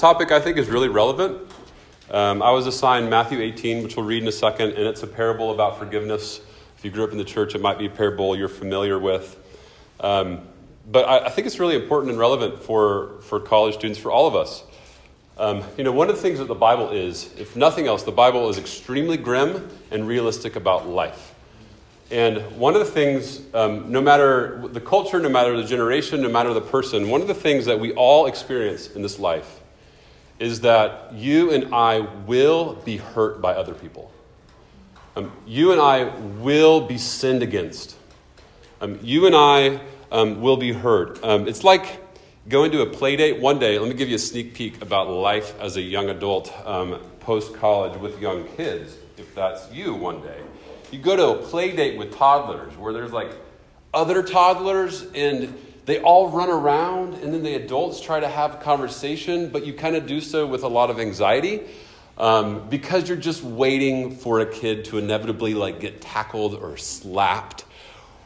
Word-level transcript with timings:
topic, 0.00 0.32
I 0.32 0.40
think, 0.40 0.56
is 0.56 0.70
really 0.70 0.88
relevant. 0.88 1.46
Um, 2.10 2.40
I 2.40 2.52
was 2.52 2.66
assigned 2.66 3.10
Matthew 3.10 3.38
18, 3.38 3.82
which 3.82 3.96
we'll 3.96 4.06
read 4.06 4.22
in 4.22 4.28
a 4.30 4.32
second, 4.32 4.70
and 4.70 4.86
it's 4.86 5.02
a 5.02 5.06
parable 5.06 5.52
about 5.52 5.78
forgiveness. 5.78 6.40
If 6.78 6.86
you 6.86 6.90
grew 6.90 7.04
up 7.04 7.12
in 7.12 7.18
the 7.18 7.24
church, 7.24 7.54
it 7.54 7.60
might 7.60 7.78
be 7.78 7.84
a 7.84 7.90
parable 7.90 8.34
you're 8.34 8.48
familiar 8.48 8.98
with. 8.98 9.36
Um, 10.00 10.40
but 10.90 11.06
I, 11.06 11.26
I, 11.26 11.28
think 11.28 11.46
it's 11.46 11.58
really 11.58 11.76
important 11.76 12.12
and 12.12 12.18
relevant 12.18 12.62
for, 12.62 13.20
for 13.20 13.38
college 13.40 13.74
students, 13.74 13.98
for 13.98 14.10
all 14.10 14.26
of 14.26 14.34
us. 14.34 14.64
Um, 15.36 15.62
you 15.76 15.84
know, 15.84 15.92
one 15.92 16.08
of 16.08 16.16
the 16.16 16.22
things 16.22 16.38
that 16.38 16.48
the 16.48 16.54
Bible 16.54 16.88
is, 16.92 17.34
if 17.36 17.54
nothing 17.54 17.86
else, 17.86 18.02
the 18.02 18.10
Bible 18.10 18.48
is 18.48 18.56
extremely 18.56 19.18
grim 19.18 19.68
and 19.90 20.08
realistic 20.08 20.56
about 20.56 20.88
life. 20.88 21.34
And 22.10 22.38
one 22.56 22.72
of 22.72 22.80
the 22.80 22.90
things, 22.90 23.42
um, 23.52 23.92
no 23.92 24.00
matter 24.00 24.66
the 24.72 24.80
culture, 24.80 25.20
no 25.20 25.28
matter 25.28 25.54
the 25.58 25.68
generation, 25.68 26.22
no 26.22 26.30
matter 26.30 26.54
the 26.54 26.62
person, 26.62 27.10
one 27.10 27.20
of 27.20 27.28
the 27.28 27.34
things 27.34 27.66
that 27.66 27.78
we 27.78 27.92
all 27.92 28.24
experience 28.24 28.88
in 28.92 29.02
this 29.02 29.18
life 29.18 29.59
is 30.40 30.62
that 30.62 31.12
you 31.14 31.52
and 31.52 31.72
I 31.72 32.00
will 32.00 32.74
be 32.74 32.96
hurt 32.96 33.40
by 33.40 33.54
other 33.54 33.74
people. 33.74 34.10
Um, 35.14 35.32
you 35.46 35.70
and 35.70 35.80
I 35.80 36.04
will 36.40 36.80
be 36.80 36.98
sinned 36.98 37.42
against. 37.42 37.96
Um, 38.80 38.98
you 39.02 39.26
and 39.26 39.36
I 39.36 39.80
um, 40.10 40.40
will 40.40 40.56
be 40.56 40.72
hurt. 40.72 41.22
Um, 41.22 41.46
it's 41.46 41.62
like 41.62 42.00
going 42.48 42.72
to 42.72 42.82
a 42.82 42.86
play 42.86 43.14
date 43.14 43.38
one 43.38 43.60
day. 43.60 43.78
Let 43.78 43.88
me 43.88 43.94
give 43.94 44.08
you 44.08 44.16
a 44.16 44.20
sneak 44.20 44.54
peek 44.54 44.82
about 44.82 45.08
life 45.08 45.54
as 45.60 45.76
a 45.76 45.82
young 45.82 46.08
adult 46.08 46.52
um, 46.66 46.98
post 47.20 47.54
college 47.54 48.00
with 48.00 48.20
young 48.20 48.48
kids, 48.56 48.96
if 49.18 49.34
that's 49.34 49.70
you 49.70 49.94
one 49.94 50.22
day 50.22 50.40
you 50.90 50.98
go 50.98 51.16
to 51.16 51.28
a 51.28 51.42
play 51.46 51.74
date 51.74 51.98
with 51.98 52.14
toddlers 52.16 52.76
where 52.76 52.92
there's 52.92 53.12
like 53.12 53.30
other 53.94 54.22
toddlers 54.22 55.04
and 55.14 55.54
they 55.86 56.00
all 56.00 56.30
run 56.30 56.50
around 56.50 57.14
and 57.14 57.32
then 57.32 57.42
the 57.42 57.54
adults 57.54 58.00
try 58.00 58.20
to 58.20 58.28
have 58.28 58.60
conversation 58.60 59.48
but 59.48 59.66
you 59.66 59.72
kind 59.72 59.96
of 59.96 60.06
do 60.06 60.20
so 60.20 60.46
with 60.46 60.62
a 60.62 60.68
lot 60.68 60.90
of 60.90 60.98
anxiety 60.98 61.62
um, 62.18 62.68
because 62.68 63.08
you're 63.08 63.16
just 63.16 63.42
waiting 63.42 64.14
for 64.14 64.40
a 64.40 64.46
kid 64.46 64.84
to 64.84 64.98
inevitably 64.98 65.54
like 65.54 65.80
get 65.80 66.00
tackled 66.00 66.54
or 66.54 66.76
slapped 66.76 67.64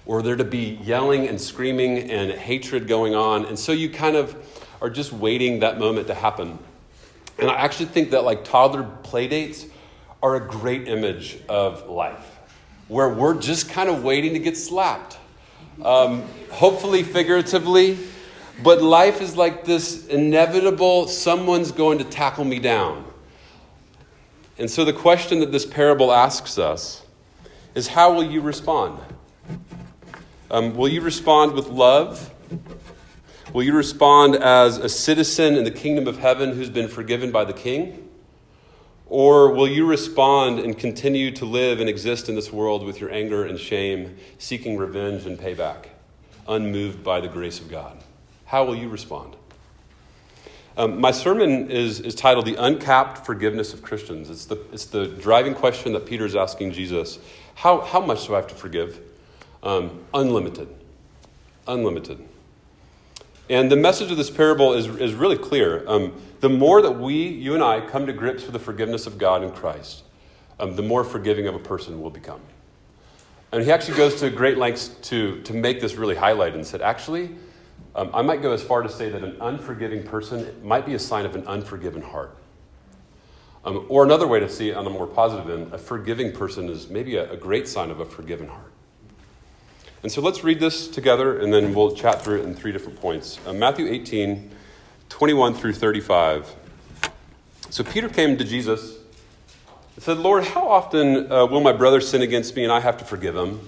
or 0.07 0.23
there 0.23 0.37
to 0.37 0.45
be 0.45 0.79
yelling 0.83 1.29
and 1.29 1.41
screaming 1.41 2.11
and 2.11 2.31
hatred 2.33 2.87
going 2.89 3.15
on 3.15 3.45
and 3.47 3.59
so 3.59 3.73
you 3.73 3.89
kind 3.89 4.17
of 4.17 4.37
are 4.83 4.91
just 4.91 5.13
waiting 5.13 5.61
that 5.61 5.79
moment 5.79 6.07
to 6.07 6.15
happen 6.15 6.59
and 7.39 7.51
i 7.51 7.55
actually 7.55 7.87
think 7.87 8.11
that 8.11 8.25
like 8.25 8.45
toddler 8.45 8.83
playdates 9.03 9.69
are 10.23 10.37
a 10.37 10.41
great 10.41 10.89
image 10.89 11.39
of 11.49 11.89
life 11.89 12.35
where 12.89 13.09
we're 13.09 13.39
just 13.39 13.71
kind 13.71 13.89
of 13.89 14.05
waiting 14.05 14.35
to 14.35 14.39
get 14.39 14.57
slapped. 14.57 15.19
Um, 15.83 16.25
hopefully, 16.51 17.03
figuratively, 17.03 17.99
but 18.63 18.83
life 18.83 19.21
is 19.21 19.37
like 19.37 19.65
this 19.65 20.07
inevitable 20.07 21.09
someone's 21.09 21.73
going 21.73 21.99
to 21.99 22.05
tackle 22.05 22.45
me 22.45 22.59
down. 22.59 23.05
And 24.59 24.71
so, 24.71 24.85
the 24.85 24.93
question 24.93 25.41
that 25.41 25.51
this 25.51 25.67
parable 25.67 26.13
asks 26.13 26.59
us 26.59 27.03
is 27.75 27.89
how 27.89 28.13
will 28.13 28.25
you 28.25 28.41
respond? 28.41 29.01
Um, 30.51 30.77
will 30.77 30.89
you 30.89 31.01
respond 31.01 31.53
with 31.53 31.67
love? 31.67 32.31
Will 33.53 33.63
you 33.63 33.75
respond 33.75 34.37
as 34.37 34.79
a 34.79 34.89
citizen 34.89 35.57
in 35.57 35.65
the 35.65 35.71
kingdom 35.71 36.07
of 36.07 36.19
heaven 36.19 36.53
who's 36.53 36.71
been 36.71 36.89
forgiven 36.89 37.33
by 37.33 37.45
the 37.45 37.53
king? 37.53 38.04
Or 39.15 39.53
will 39.53 39.69
you 39.69 39.87
respond 39.87 40.59
and 40.59 40.77
continue 40.77 41.31
to 41.37 41.45
live 41.45 41.79
and 41.79 41.89
exist 41.89 42.29
in 42.29 42.35
this 42.35 42.53
world 42.53 42.85
with 42.85 43.01
your 43.01 43.13
anger 43.13 43.45
and 43.45 43.61
shame, 43.61 44.17
seeking 44.39 44.77
revenge 44.77 45.25
and 45.25 45.39
payback, 45.39 45.87
unmoved 46.49 47.05
by 47.05 47.21
the 47.21 47.29
grace 47.29 47.61
of 47.61 47.71
God? 47.71 48.03
How 48.47 48.65
will 48.65 48.75
you 48.75 48.89
respond? 48.89 49.37
Um, 50.77 51.01
my 51.01 51.13
sermon 51.13 51.71
is, 51.71 52.01
is 52.01 52.17
titled 52.17 52.45
The 52.45 52.57
Uncapped 52.57 53.25
Forgiveness 53.25 53.73
of 53.73 53.83
Christians. 53.83 54.31
It's 54.31 54.47
the, 54.47 54.57
it's 54.73 54.87
the 54.87 55.07
driving 55.07 55.55
question 55.55 55.93
that 55.93 56.07
Peter 56.07 56.27
is 56.27 56.35
asking 56.35 56.73
Jesus 56.73 57.21
How, 57.55 57.83
how 57.83 58.01
much 58.01 58.27
do 58.27 58.33
I 58.33 58.39
have 58.39 58.49
to 58.49 58.57
forgive? 58.57 58.99
Um, 59.63 60.01
unlimited. 60.13 60.75
Unlimited. 61.69 62.19
And 63.51 63.71
the 63.71 63.77
message 63.77 64.11
of 64.11 64.17
this 64.17 64.31
parable 64.31 64.73
is, 64.73 64.87
is 64.87 65.13
really 65.13 65.37
clear. 65.37 65.85
Um, 65.87 66.15
the 66.41 66.49
more 66.49 66.81
that 66.81 66.93
we, 66.93 67.29
you 67.29 67.55
and 67.55 67.63
I, 67.63 67.81
come 67.81 68.07
to 68.07 68.13
grips 68.13 68.45
with 68.45 68.53
the 68.53 68.59
forgiveness 68.59 69.07
of 69.07 69.19
God 69.19 69.43
in 69.43 69.51
Christ, 69.51 70.03
um, 70.59 70.77
the 70.77 70.83
more 70.83 71.05
forgiving 71.05 71.47
of 71.47 71.55
a 71.55 71.59
person 71.59 72.01
will 72.01 72.11
become. 72.11 72.41
And 73.53 73.63
he 73.63 73.71
actually 73.71 73.97
goes 73.97 74.19
to 74.21 74.31
great 74.31 74.59
lengths 74.59 74.89
to, 75.03 75.41
to 75.43 75.53
make 75.53 75.81
this 75.81 75.95
really 75.95 76.17
highlight 76.17 76.55
and 76.55 76.67
said, 76.67 76.83
actually, 76.83 77.37
um, 77.95 78.11
I 78.13 78.23
might 78.23 78.43
go 78.43 78.53
as 78.53 78.63
far 78.63 78.83
to 78.83 78.89
say 78.89 79.11
that 79.11 79.23
an 79.23 79.37
unforgiving 79.41 80.03
person 80.03 80.53
might 80.63 80.87
be 80.87 80.95
a 80.95 80.99
sign 80.99 81.25
of 81.25 81.37
an 81.37 81.47
unforgiven 81.47 82.03
heart. 82.03 82.37
Um, 83.65 83.87
or 83.89 84.05
another 84.05 84.27
way 84.27 84.41
to 84.41 84.49
see 84.49 84.71
it 84.71 84.77
on 84.77 84.87
a 84.87 84.91
more 84.91 85.07
positive 85.07 85.49
end, 85.49 85.73
a 85.73 85.79
forgiving 85.79 86.33
person 86.33 86.69
is 86.69 86.89
maybe 86.89 87.17
a, 87.17 87.33
a 87.33 87.37
great 87.37 87.69
sign 87.69 87.91
of 87.91 88.01
a 88.01 88.05
forgiven 88.05 88.49
heart. 88.49 88.74
And 90.05 90.13
so 90.13 90.21
let's 90.21 90.45
read 90.45 90.61
this 90.61 90.87
together 90.87 91.39
and 91.39 91.51
then 91.51 91.73
we'll 91.73 91.97
chat 91.97 92.21
through 92.21 92.43
it 92.43 92.45
in 92.45 92.55
three 92.55 92.73
different 92.73 93.01
points. 93.01 93.39
Uh, 93.47 93.55
Matthew 93.55 93.87
18, 93.87 94.51
21 95.09 95.55
through 95.55 95.73
35. 95.73 96.55
So 97.71 97.83
Peter 97.83 98.11
came 98.11 98.37
to 98.37 98.45
Jesus 98.45 98.99
and 99.95 100.05
said, 100.05 100.19
Lord, 100.19 100.45
how 100.45 100.69
often 100.69 101.33
uh, 101.33 101.47
will 101.47 101.63
my 101.63 101.73
brother 101.73 102.03
sin 102.03 102.21
against 102.21 102.55
me 102.55 102.65
and 102.65 102.71
I 102.71 102.81
have 102.81 102.99
to 102.99 103.05
forgive 103.07 103.35
him? 103.35 103.61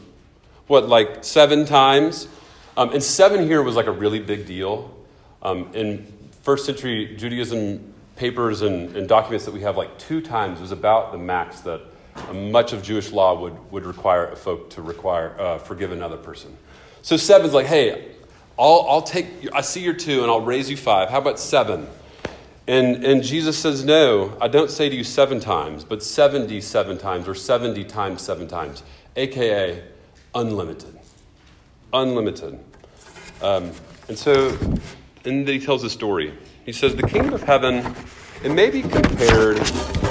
What, 0.67 0.91
like 0.91 1.25
seven 1.25 1.65
times? 1.65 2.29
Um, 2.77 2.93
and 2.93 3.03
seven 3.03 3.47
here 3.47 3.63
was 3.63 3.75
like 3.75 3.87
a 3.87 3.93
really 3.93 4.21
big 4.21 4.45
deal. 4.45 4.95
Um, 5.41 5.71
in 5.73 6.07
first 6.43 6.67
century 6.67 7.17
Judaism 7.17 7.95
papers 8.17 8.61
and, 8.61 8.95
and 8.95 9.09
documents 9.09 9.47
that 9.47 9.55
we 9.55 9.63
have, 9.63 9.79
like 9.79 9.99
two 9.99 10.21
times 10.21 10.61
was 10.61 10.71
about 10.71 11.13
the 11.13 11.19
max 11.19 11.61
that 11.61 11.81
much 12.33 12.73
of 12.73 12.83
Jewish 12.83 13.13
law 13.13 13.41
would, 13.41 13.73
would 13.73 13.87
require 13.87 14.27
a 14.27 14.37
folk 14.37 14.71
to 14.71 14.83
require 14.83 15.39
uh, 15.39 15.59
forgive 15.59 15.93
another 15.93 16.17
person. 16.17 16.57
So 17.03 17.17
seven's 17.17 17.55
like, 17.55 17.67
hey, 17.67 18.13
I'll, 18.59 18.87
I'll 18.89 19.03
take, 19.03 19.27
I 19.53 19.61
see 19.61 19.83
your 19.83 19.95
two 19.95 20.23
and 20.23 20.31
I'll 20.31 20.41
raise 20.41 20.71
you 20.71 20.77
five. 20.77 21.09
How 21.11 21.19
about 21.19 21.39
seven? 21.39 21.87
And, 22.67 23.05
and 23.05 23.23
Jesus 23.23 23.57
says, 23.57 23.85
no, 23.85 24.37
I 24.41 24.49
don't 24.49 24.71
say 24.71 24.89
to 24.89 24.97
you 24.97 25.05
seven 25.05 25.39
times, 25.39 25.85
but 25.85 26.03
77 26.03 26.99
times 26.99 27.29
or 27.29 27.35
70 27.35 27.85
times 27.85 28.23
seven 28.23 28.49
times, 28.49 28.83
aka 29.15 29.83
unlimited. 30.35 30.99
Unlimited. 31.93 32.59
Um, 33.41 33.71
and 34.09 34.19
so, 34.19 34.57
and 35.25 35.47
he 35.47 35.61
tells 35.61 35.85
a 35.85 35.91
story. 35.91 36.37
He 36.65 36.73
says, 36.73 36.97
the 36.97 37.07
kingdom 37.07 37.35
of 37.35 37.43
heaven, 37.43 37.95
it 38.43 38.51
may 38.51 38.71
be 38.71 38.83
compared 38.83 39.59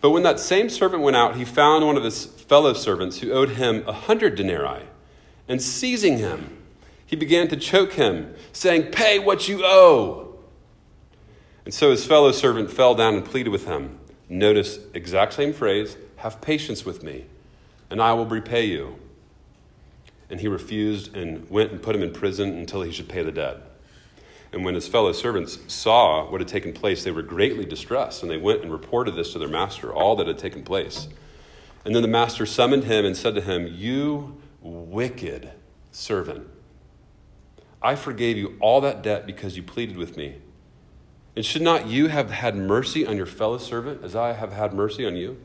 But 0.00 0.10
when 0.10 0.22
that 0.22 0.38
same 0.38 0.68
servant 0.68 1.02
went 1.02 1.16
out, 1.16 1.36
he 1.36 1.44
found 1.44 1.86
one 1.86 1.96
of 1.96 2.04
his 2.04 2.26
fellow 2.26 2.72
servants 2.72 3.18
who 3.18 3.32
owed 3.32 3.50
him 3.50 3.82
a 3.86 3.92
hundred 3.92 4.34
denarii. 4.34 4.84
And 5.48 5.62
seizing 5.62 6.18
him, 6.18 6.62
he 7.06 7.16
began 7.16 7.48
to 7.48 7.56
choke 7.56 7.92
him, 7.92 8.34
saying, 8.52 8.90
Pay 8.90 9.18
what 9.18 9.48
you 9.48 9.62
owe. 9.64 10.36
And 11.64 11.72
so 11.72 11.90
his 11.90 12.04
fellow 12.04 12.32
servant 12.32 12.70
fell 12.70 12.94
down 12.94 13.14
and 13.14 13.24
pleaded 13.24 13.50
with 13.50 13.66
him. 13.66 13.98
Notice 14.28 14.78
exact 14.94 15.34
same 15.34 15.52
phrase 15.52 15.96
have 16.16 16.40
patience 16.40 16.84
with 16.84 17.02
me, 17.02 17.26
and 17.90 18.02
I 18.02 18.12
will 18.12 18.26
repay 18.26 18.64
you. 18.64 18.96
And 20.28 20.40
he 20.40 20.48
refused 20.48 21.16
and 21.16 21.48
went 21.48 21.70
and 21.70 21.80
put 21.80 21.94
him 21.94 22.02
in 22.02 22.12
prison 22.12 22.56
until 22.56 22.82
he 22.82 22.90
should 22.90 23.08
pay 23.08 23.22
the 23.22 23.30
debt. 23.30 23.58
And 24.56 24.64
when 24.64 24.74
his 24.74 24.88
fellow 24.88 25.12
servants 25.12 25.58
saw 25.68 26.30
what 26.30 26.40
had 26.40 26.48
taken 26.48 26.72
place, 26.72 27.04
they 27.04 27.10
were 27.10 27.20
greatly 27.20 27.66
distressed, 27.66 28.22
and 28.22 28.30
they 28.30 28.38
went 28.38 28.62
and 28.62 28.72
reported 28.72 29.14
this 29.14 29.34
to 29.34 29.38
their 29.38 29.50
master, 29.50 29.92
all 29.92 30.16
that 30.16 30.28
had 30.28 30.38
taken 30.38 30.62
place. 30.62 31.08
And 31.84 31.94
then 31.94 32.00
the 32.00 32.08
master 32.08 32.46
summoned 32.46 32.84
him 32.84 33.04
and 33.04 33.14
said 33.14 33.34
to 33.34 33.42
him, 33.42 33.66
You 33.70 34.40
wicked 34.62 35.50
servant, 35.92 36.48
I 37.82 37.96
forgave 37.96 38.38
you 38.38 38.56
all 38.58 38.80
that 38.80 39.02
debt 39.02 39.26
because 39.26 39.58
you 39.58 39.62
pleaded 39.62 39.98
with 39.98 40.16
me. 40.16 40.36
And 41.36 41.44
should 41.44 41.60
not 41.60 41.86
you 41.86 42.06
have 42.06 42.30
had 42.30 42.56
mercy 42.56 43.06
on 43.06 43.18
your 43.18 43.26
fellow 43.26 43.58
servant 43.58 44.02
as 44.02 44.16
I 44.16 44.32
have 44.32 44.54
had 44.54 44.72
mercy 44.72 45.04
on 45.04 45.16
you? 45.16 45.36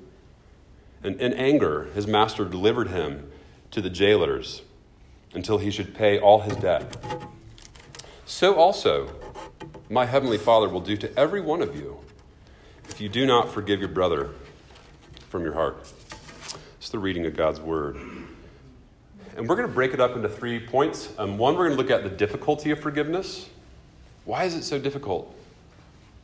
And 1.03 1.19
in 1.19 1.33
anger, 1.33 1.89
his 1.93 2.07
master 2.07 2.45
delivered 2.45 2.87
him 2.87 3.29
to 3.71 3.81
the 3.81 3.89
jailers 3.89 4.61
until 5.33 5.57
he 5.57 5.69
should 5.69 5.93
pay 5.93 6.17
all 6.17 6.39
his 6.39 6.55
debt. 6.55 6.95
So 8.25 8.55
also, 8.55 9.13
my 9.89 10.05
heavenly 10.05 10.37
Father 10.37 10.69
will 10.69 10.81
do 10.81 10.95
to 10.97 11.19
every 11.19 11.41
one 11.41 11.61
of 11.61 11.75
you 11.75 11.99
if 12.89 13.01
you 13.01 13.09
do 13.09 13.25
not 13.25 13.51
forgive 13.51 13.79
your 13.79 13.89
brother 13.89 14.29
from 15.29 15.43
your 15.43 15.53
heart. 15.53 15.91
It's 16.77 16.89
the 16.89 16.99
reading 16.99 17.25
of 17.25 17.35
God's 17.35 17.59
word. 17.59 17.95
And 19.37 19.47
we're 19.47 19.55
going 19.55 19.67
to 19.67 19.73
break 19.73 19.93
it 19.93 19.99
up 19.99 20.15
into 20.15 20.27
three 20.27 20.59
points. 20.59 21.13
Um, 21.17 21.37
one, 21.37 21.55
we're 21.55 21.67
going 21.67 21.77
to 21.77 21.81
look 21.81 21.91
at 21.91 22.03
the 22.03 22.15
difficulty 22.15 22.71
of 22.71 22.79
forgiveness. 22.79 23.49
Why 24.25 24.43
is 24.43 24.55
it 24.55 24.63
so 24.63 24.77
difficult? 24.77 25.33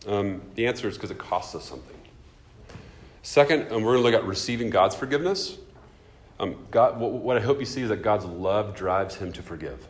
Um, 0.07 0.41
the 0.55 0.67
answer 0.67 0.87
is 0.87 0.95
because 0.95 1.11
it 1.11 1.17
costs 1.17 1.55
us 1.55 1.63
something. 1.65 1.95
Second, 3.23 3.71
um, 3.71 3.83
we're 3.83 3.93
going 3.93 4.03
to 4.03 4.11
look 4.11 4.13
at 4.13 4.27
receiving 4.27 4.69
God's 4.69 4.95
forgiveness. 4.95 5.57
Um, 6.39 6.55
God, 6.69 6.99
what, 6.99 7.11
what 7.11 7.37
I 7.37 7.41
hope 7.41 7.59
you 7.59 7.65
see 7.65 7.81
is 7.81 7.89
that 7.89 8.01
God's 8.01 8.25
love 8.25 8.75
drives 8.75 9.15
him 9.15 9.31
to 9.33 9.41
forgive. 9.41 9.85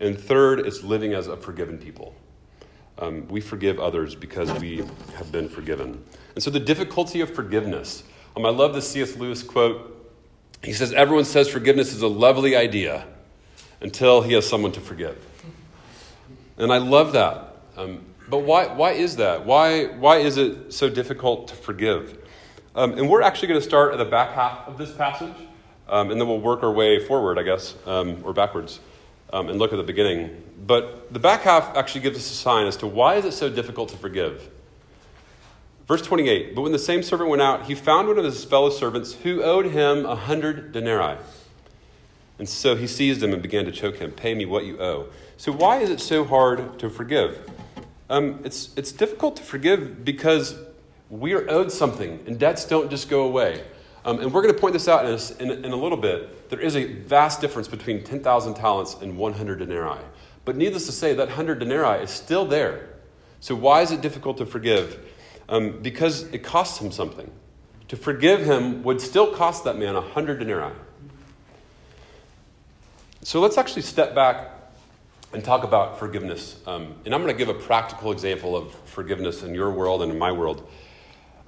And 0.00 0.18
third, 0.18 0.60
it's 0.60 0.82
living 0.82 1.12
as 1.12 1.26
a 1.26 1.36
forgiven 1.36 1.78
people. 1.78 2.14
Um, 2.98 3.28
we 3.28 3.40
forgive 3.40 3.78
others 3.78 4.14
because 4.14 4.52
we 4.60 4.78
have 5.16 5.30
been 5.30 5.48
forgiven. 5.48 6.04
And 6.34 6.42
so 6.42 6.50
the 6.50 6.60
difficulty 6.60 7.20
of 7.20 7.34
forgiveness. 7.34 8.02
Um, 8.36 8.44
I 8.44 8.50
love 8.50 8.74
the 8.74 8.82
C.S. 8.82 9.16
Lewis 9.16 9.42
quote. 9.42 9.96
He 10.62 10.72
says, 10.72 10.92
Everyone 10.92 11.24
says 11.24 11.48
forgiveness 11.48 11.94
is 11.94 12.02
a 12.02 12.08
lovely 12.08 12.56
idea 12.56 13.06
until 13.80 14.22
he 14.22 14.34
has 14.34 14.48
someone 14.48 14.72
to 14.72 14.80
forgive. 14.80 15.18
And 16.58 16.72
I 16.72 16.78
love 16.78 17.12
that. 17.12 17.56
Um, 17.76 18.04
but 18.28 18.38
why, 18.38 18.66
why 18.66 18.92
is 18.92 19.16
that? 19.16 19.46
Why, 19.46 19.86
why 19.86 20.18
is 20.18 20.36
it 20.36 20.72
so 20.72 20.88
difficult 20.88 21.48
to 21.48 21.54
forgive? 21.54 22.18
Um, 22.74 22.92
and 22.92 23.08
we're 23.08 23.22
actually 23.22 23.48
going 23.48 23.60
to 23.60 23.66
start 23.66 23.92
at 23.92 23.98
the 23.98 24.04
back 24.04 24.32
half 24.32 24.68
of 24.68 24.78
this 24.78 24.92
passage, 24.92 25.34
um, 25.88 26.10
and 26.10 26.20
then 26.20 26.28
we'll 26.28 26.40
work 26.40 26.62
our 26.62 26.70
way 26.70 27.04
forward, 27.04 27.38
I 27.38 27.42
guess, 27.42 27.74
um, 27.86 28.22
or 28.22 28.32
backwards, 28.32 28.78
um, 29.32 29.48
and 29.48 29.58
look 29.58 29.72
at 29.72 29.76
the 29.76 29.82
beginning. 29.82 30.42
But 30.66 31.12
the 31.12 31.18
back 31.18 31.42
half 31.42 31.76
actually 31.76 32.02
gives 32.02 32.18
us 32.18 32.30
a 32.30 32.34
sign 32.34 32.66
as 32.66 32.76
to 32.78 32.86
why 32.86 33.16
is 33.16 33.24
it 33.24 33.32
so 33.32 33.48
difficult 33.48 33.88
to 33.90 33.96
forgive. 33.96 34.50
Verse 35.86 36.02
28 36.02 36.54
But 36.54 36.62
when 36.62 36.72
the 36.72 36.78
same 36.78 37.02
servant 37.02 37.30
went 37.30 37.42
out, 37.42 37.66
he 37.66 37.74
found 37.74 38.08
one 38.08 38.18
of 38.18 38.24
his 38.24 38.44
fellow 38.44 38.70
servants 38.70 39.14
who 39.14 39.42
owed 39.42 39.66
him 39.66 40.06
a 40.06 40.16
hundred 40.16 40.72
denarii. 40.72 41.18
And 42.38 42.48
so 42.48 42.74
he 42.74 42.86
seized 42.86 43.22
him 43.22 43.32
and 43.32 43.42
began 43.42 43.66
to 43.66 43.72
choke 43.72 43.96
him. 43.96 44.12
Pay 44.12 44.34
me 44.34 44.46
what 44.46 44.64
you 44.64 44.80
owe. 44.80 45.08
So, 45.36 45.52
why 45.52 45.78
is 45.78 45.90
it 45.90 46.00
so 46.00 46.24
hard 46.24 46.78
to 46.78 46.88
forgive? 46.88 47.50
Um, 48.08 48.40
it's, 48.44 48.70
it's 48.76 48.92
difficult 48.92 49.36
to 49.36 49.42
forgive 49.42 50.04
because 50.04 50.56
we 51.10 51.32
are 51.34 51.48
owed 51.50 51.70
something, 51.70 52.22
and 52.26 52.38
debts 52.38 52.64
don't 52.64 52.90
just 52.90 53.08
go 53.08 53.22
away. 53.22 53.64
Um, 54.04 54.18
and 54.20 54.32
we're 54.32 54.42
going 54.42 54.54
to 54.54 54.60
point 54.60 54.72
this 54.72 54.88
out 54.88 55.04
in 55.04 55.12
a, 55.12 55.42
in, 55.52 55.64
in 55.66 55.72
a 55.72 55.76
little 55.76 55.98
bit. 55.98 56.48
There 56.48 56.60
is 56.60 56.74
a 56.76 56.84
vast 56.84 57.40
difference 57.40 57.68
between 57.68 58.02
10,000 58.02 58.54
talents 58.54 58.96
and 59.00 59.18
100 59.18 59.58
denarii. 59.58 60.00
But 60.44 60.56
needless 60.56 60.86
to 60.86 60.92
say, 60.92 61.12
that 61.14 61.28
100 61.28 61.58
denarii 61.58 62.02
is 62.02 62.10
still 62.10 62.46
there. 62.46 62.88
So, 63.40 63.54
why 63.54 63.82
is 63.82 63.90
it 63.90 64.00
difficult 64.00 64.38
to 64.38 64.46
forgive? 64.46 65.06
Um, 65.48 65.80
because 65.82 66.22
it 66.32 66.42
costs 66.42 66.80
him 66.80 66.90
something. 66.90 67.30
To 67.88 67.96
forgive 67.96 68.42
him 68.42 68.82
would 68.82 69.00
still 69.00 69.34
cost 69.34 69.64
that 69.64 69.76
man 69.76 69.94
100 69.94 70.38
denarii. 70.38 70.74
So, 73.22 73.40
let's 73.40 73.58
actually 73.58 73.82
step 73.82 74.14
back 74.14 74.50
and 75.32 75.44
talk 75.44 75.62
about 75.62 75.98
forgiveness. 75.98 76.58
Um, 76.66 76.94
and 77.04 77.14
I'm 77.14 77.22
going 77.22 77.34
to 77.34 77.38
give 77.38 77.54
a 77.54 77.58
practical 77.58 78.12
example 78.12 78.56
of 78.56 78.74
forgiveness 78.86 79.42
in 79.42 79.54
your 79.54 79.70
world 79.70 80.02
and 80.02 80.10
in 80.10 80.18
my 80.18 80.32
world. 80.32 80.68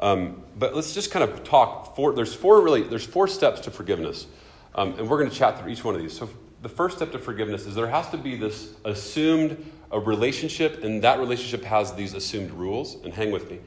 Um, 0.02 0.43
but 0.58 0.75
let's 0.75 0.93
just 0.93 1.12
kind 1.12 1.22
of 1.22 1.44
talk. 1.44 1.94
Four, 1.94 2.12
there's 2.12 2.34
four 2.34 2.60
really. 2.60 2.82
There's 2.82 3.06
four 3.06 3.28
steps 3.28 3.60
to 3.60 3.70
forgiveness, 3.70 4.26
um, 4.75 4.99
and 4.99 5.08
we're 5.08 5.19
going 5.19 5.31
to 5.31 5.37
chat 5.37 5.60
through 5.60 5.70
each 5.70 5.84
one 5.84 5.94
of 5.94 6.02
these. 6.02 6.19
So 6.19 6.28
the 6.60 6.69
first 6.69 6.96
step 6.96 7.12
to 7.12 7.19
forgiveness 7.19 7.66
is 7.66 7.76
there 7.76 7.87
has 7.87 8.10
to 8.10 8.19
be 8.19 8.37
this 8.37 8.75
assumed 8.84 9.64
a 9.93 10.00
relationship, 10.00 10.82
and 10.82 11.02
that 11.04 11.20
relationship 11.20 11.64
has 11.64 11.94
these 11.94 12.14
assumed 12.14 12.50
rules. 12.50 12.96
And 13.04 13.14
hang 13.14 13.31
with 13.31 13.49
me. 13.49 13.60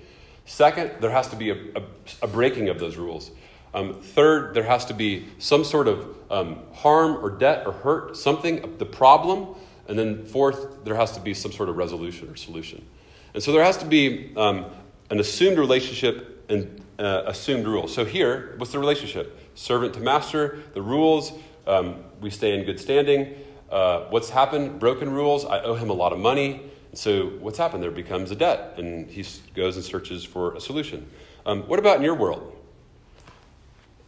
Second, 0.44 0.92
there 1.00 1.10
has 1.10 1.30
to 1.30 1.38
be 1.38 1.52
a, 1.52 1.56
a, 1.76 1.82
a 2.24 2.28
breaking 2.28 2.68
of 2.68 2.80
those 2.80 2.98
rules. 2.98 3.32
Um, 3.74 4.02
third, 4.02 4.54
there 4.54 4.64
has 4.64 4.86
to 4.86 4.94
be 4.94 5.28
some 5.40 5.64
sort 5.64 5.88
of 5.88 6.16
um, 6.30 6.60
harm 6.74 7.18
or 7.24 7.30
debt 7.30 7.66
or 7.66 7.72
hurt, 7.72 8.18
something, 8.18 8.78
the 8.78 8.86
problem. 8.86 9.56
And 9.88 9.98
then 9.98 10.26
fourth, 10.26 10.84
there 10.84 10.96
has 10.96 11.12
to 11.14 11.20
be 11.20 11.34
some 11.34 11.52
sort 11.52 11.70
of 11.70 11.78
resolution 11.78 12.30
or 12.30 12.36
solution. 12.36 12.86
And 13.34 13.44
so 13.44 13.52
there 13.52 13.64
has 13.64 13.78
to 13.78 13.86
be 13.86 14.36
um, 14.38 14.66
an 15.10 15.19
assumed 15.19 15.57
relationship 15.57 16.46
and 16.50 16.81
uh, 17.00 17.24
assumed 17.25 17.66
rules. 17.66 17.94
So 17.94 18.06
here, 18.06 18.56
what's 18.57 18.72
the 18.72 18.80
relationship? 18.80 19.40
Servant 19.56 19.94
to 19.96 20.00
master, 20.00 20.63
the 20.74 20.81
rules, 20.81 21.31
um, 21.68 22.04
we 22.22 22.30
stay 22.30 22.57
in 22.57 22.66
good 22.66 22.80
standing. 22.80 23.36
Uh, 23.69 24.02
what's 24.10 24.30
happened? 24.30 24.80
Broken 24.80 25.10
rules. 25.12 25.46
I 25.46 25.60
owe 25.62 25.75
him 25.75 25.90
a 25.90 25.94
lot 25.94 26.13
of 26.13 26.19
money. 26.19 26.62
So 26.94 27.28
what's 27.40 27.57
happened? 27.57 27.84
There 27.84 27.92
becomes 27.92 28.31
a 28.31 28.36
debt, 28.36 28.75
and 28.78 29.10
he 29.10 29.25
goes 29.54 29.75
and 29.75 29.84
searches 29.84 30.24
for 30.24 30.56
a 30.56 30.62
solution. 30.62 31.10
Um, 31.46 31.63
what 31.63 31.80
about 31.80 31.98
in 31.98 32.04
your 32.04 32.16
world? 32.16 32.56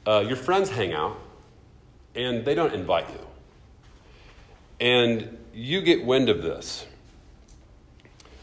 Uh, 0.06 0.24
your 0.26 0.38
friends 0.38 0.70
hang 0.70 0.94
out, 0.94 1.20
and 2.16 2.46
they 2.46 2.56
don't 2.56 2.74
invite 2.74 3.10
you. 3.10 3.28
And 4.80 5.38
you 5.54 5.82
get 5.82 6.06
wind 6.06 6.30
of 6.30 6.42
this. 6.42 6.86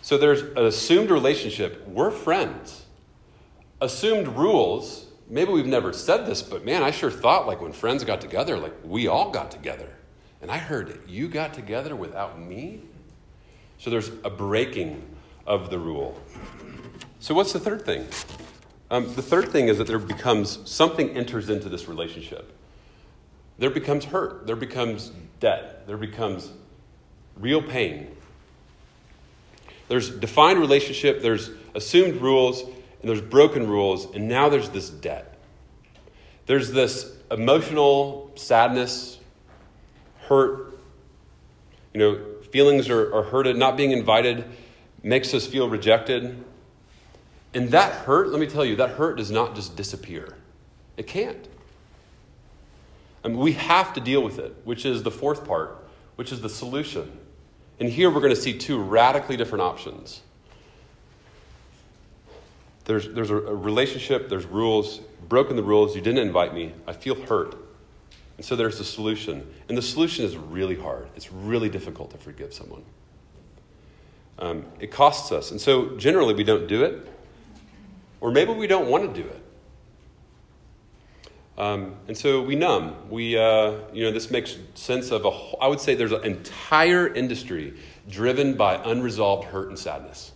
So 0.04 0.18
there's 0.18 0.42
an 0.42 0.66
assumed 0.66 1.10
relationship. 1.10 1.88
We're 1.88 2.10
friends. 2.10 2.84
Assumed 3.80 4.28
rules. 4.28 5.06
Maybe 5.30 5.50
we've 5.50 5.64
never 5.64 5.94
said 5.94 6.26
this, 6.26 6.42
but 6.42 6.62
man, 6.62 6.82
I 6.82 6.90
sure 6.90 7.10
thought 7.10 7.46
like 7.46 7.62
when 7.62 7.72
friends 7.72 8.04
got 8.04 8.20
together, 8.20 8.58
like 8.58 8.74
we 8.84 9.08
all 9.08 9.30
got 9.30 9.50
together. 9.50 9.88
And 10.42 10.50
I 10.50 10.58
heard 10.58 10.88
that 10.88 11.08
you 11.08 11.26
got 11.26 11.54
together 11.54 11.96
without 11.96 12.38
me. 12.38 12.82
So 13.78 13.88
there's 13.88 14.10
a 14.24 14.28
breaking 14.28 15.02
of 15.46 15.70
the 15.70 15.78
rule. 15.78 16.20
So 17.18 17.34
what's 17.34 17.54
the 17.54 17.60
third 17.60 17.86
thing? 17.86 18.06
Um, 18.90 19.04
the 19.14 19.22
third 19.22 19.48
thing 19.48 19.68
is 19.68 19.78
that 19.78 19.86
there 19.86 19.98
becomes 19.98 20.70
something 20.70 21.16
enters 21.16 21.48
into 21.48 21.70
this 21.70 21.88
relationship. 21.88 22.52
There 23.56 23.70
becomes 23.70 24.04
hurt. 24.04 24.46
There 24.46 24.54
becomes 24.54 25.12
debt. 25.40 25.86
There 25.86 25.96
becomes 25.96 26.52
real 27.38 27.62
pain. 27.62 28.14
There's 29.88 30.10
defined 30.10 30.60
relationship, 30.60 31.22
there's 31.22 31.50
assumed 31.75 32.20
rules, 32.20 32.62
and 32.62 33.10
there's 33.10 33.20
broken 33.20 33.69
rules, 33.69 34.06
and 34.14 34.28
now 34.28 34.48
there's 34.48 34.70
this 34.70 34.88
debt. 34.88 35.38
There's 36.46 36.72
this 36.72 37.12
emotional 37.31 38.31
sadness, 38.34 39.19
hurt. 40.28 40.78
You 41.92 42.00
know, 42.00 42.25
feelings 42.50 42.88
are, 42.88 43.14
are 43.14 43.25
hurted, 43.25 43.56
not 43.56 43.76
being 43.76 43.90
invited 43.90 44.44
makes 45.02 45.34
us 45.34 45.46
feel 45.46 45.69
rejected. 45.69 46.42
And 47.52 47.70
that 47.70 47.92
hurt, 47.92 48.31
let 48.31 48.40
me 48.40 48.46
tell 48.46 48.64
you, 48.64 48.76
that 48.76 48.91
hurt 48.91 49.19
does 49.19 49.31
not 49.31 49.55
just 49.55 49.76
disappear. 49.76 50.34
It 50.96 51.06
can't. 51.06 51.46
I 53.24 53.29
mean, 53.29 53.38
we 53.38 53.53
have 53.53 53.93
to 53.94 54.00
deal 54.00 54.22
with 54.22 54.38
it, 54.38 54.56
which 54.64 54.84
is 54.84 55.03
the 55.03 55.10
fourth 55.10 55.46
part, 55.46 55.84
which 56.17 56.32
is 56.32 56.41
the 56.41 56.48
solution. 56.48 57.20
And 57.81 57.88
here 57.88 58.10
we're 58.10 58.20
going 58.20 58.34
to 58.34 58.40
see 58.40 58.56
two 58.56 58.81
radically 58.81 59.36
different 59.36 59.62
options. 59.62 60.22
There's, 62.84 63.08
there's 63.08 63.31
a, 63.31 63.36
relationship, 63.36 64.28
there's 64.28 64.44
rules, 64.44 64.98
broken 65.28 65.56
the 65.56 65.62
rules, 65.62 65.96
you 65.96 66.02
didn't 66.02 66.26
invite 66.26 66.54
me, 66.54 66.72
I 66.86 66.93
feel 66.93 67.14
hurt. 67.14 67.56
And 68.36 68.44
so 68.44 68.56
there's 68.56 68.78
the 68.78 68.84
solution. 68.84 69.48
And 69.69 69.78
the 69.78 69.82
solution 69.82 70.24
is 70.24 70.36
really 70.36 70.76
hard. 70.76 71.08
It's 71.16 71.32
really 71.32 71.69
difficult 71.69 72.10
to 72.10 72.19
forgive 72.19 72.52
someone. 72.52 72.84
Um, 74.38 74.66
it 74.81 74.90
costs 74.90 75.32
us. 75.32 75.50
And 75.50 75.60
so 75.60 75.96
generally 75.96 76.34
we 76.34 76.44
don't 76.44 76.66
do 76.66 76.84
it, 76.84 77.08
or 78.20 78.32
maybe 78.32 78.52
we 78.52 78.66
don't 78.66 78.88
want 78.88 79.14
to 79.14 79.22
do 79.22 79.26
it. 79.26 79.44
Um, 81.56 81.94
and 82.08 82.17
so 82.17 82.43
we 82.43 82.56
numb. 82.56 82.96
We, 83.11 83.39
uh, 83.39 83.75
you 83.93 84.05
know, 84.05 84.11
this 84.11 84.31
makes 84.31 84.56
sense 84.75 85.11
of 85.11 85.25
a. 85.25 85.31
I 85.63 85.69
would 85.69 85.81
say 85.81 85.94
there's 85.94 86.13
an 86.13 86.25
entire 86.25 87.06
industry 87.06 87.75
driven 88.08 88.55
by 88.55 88.81
unresolved 88.84 89.44
hurt 89.44 89.69
and 89.69 89.79
sadness. 89.79 90.32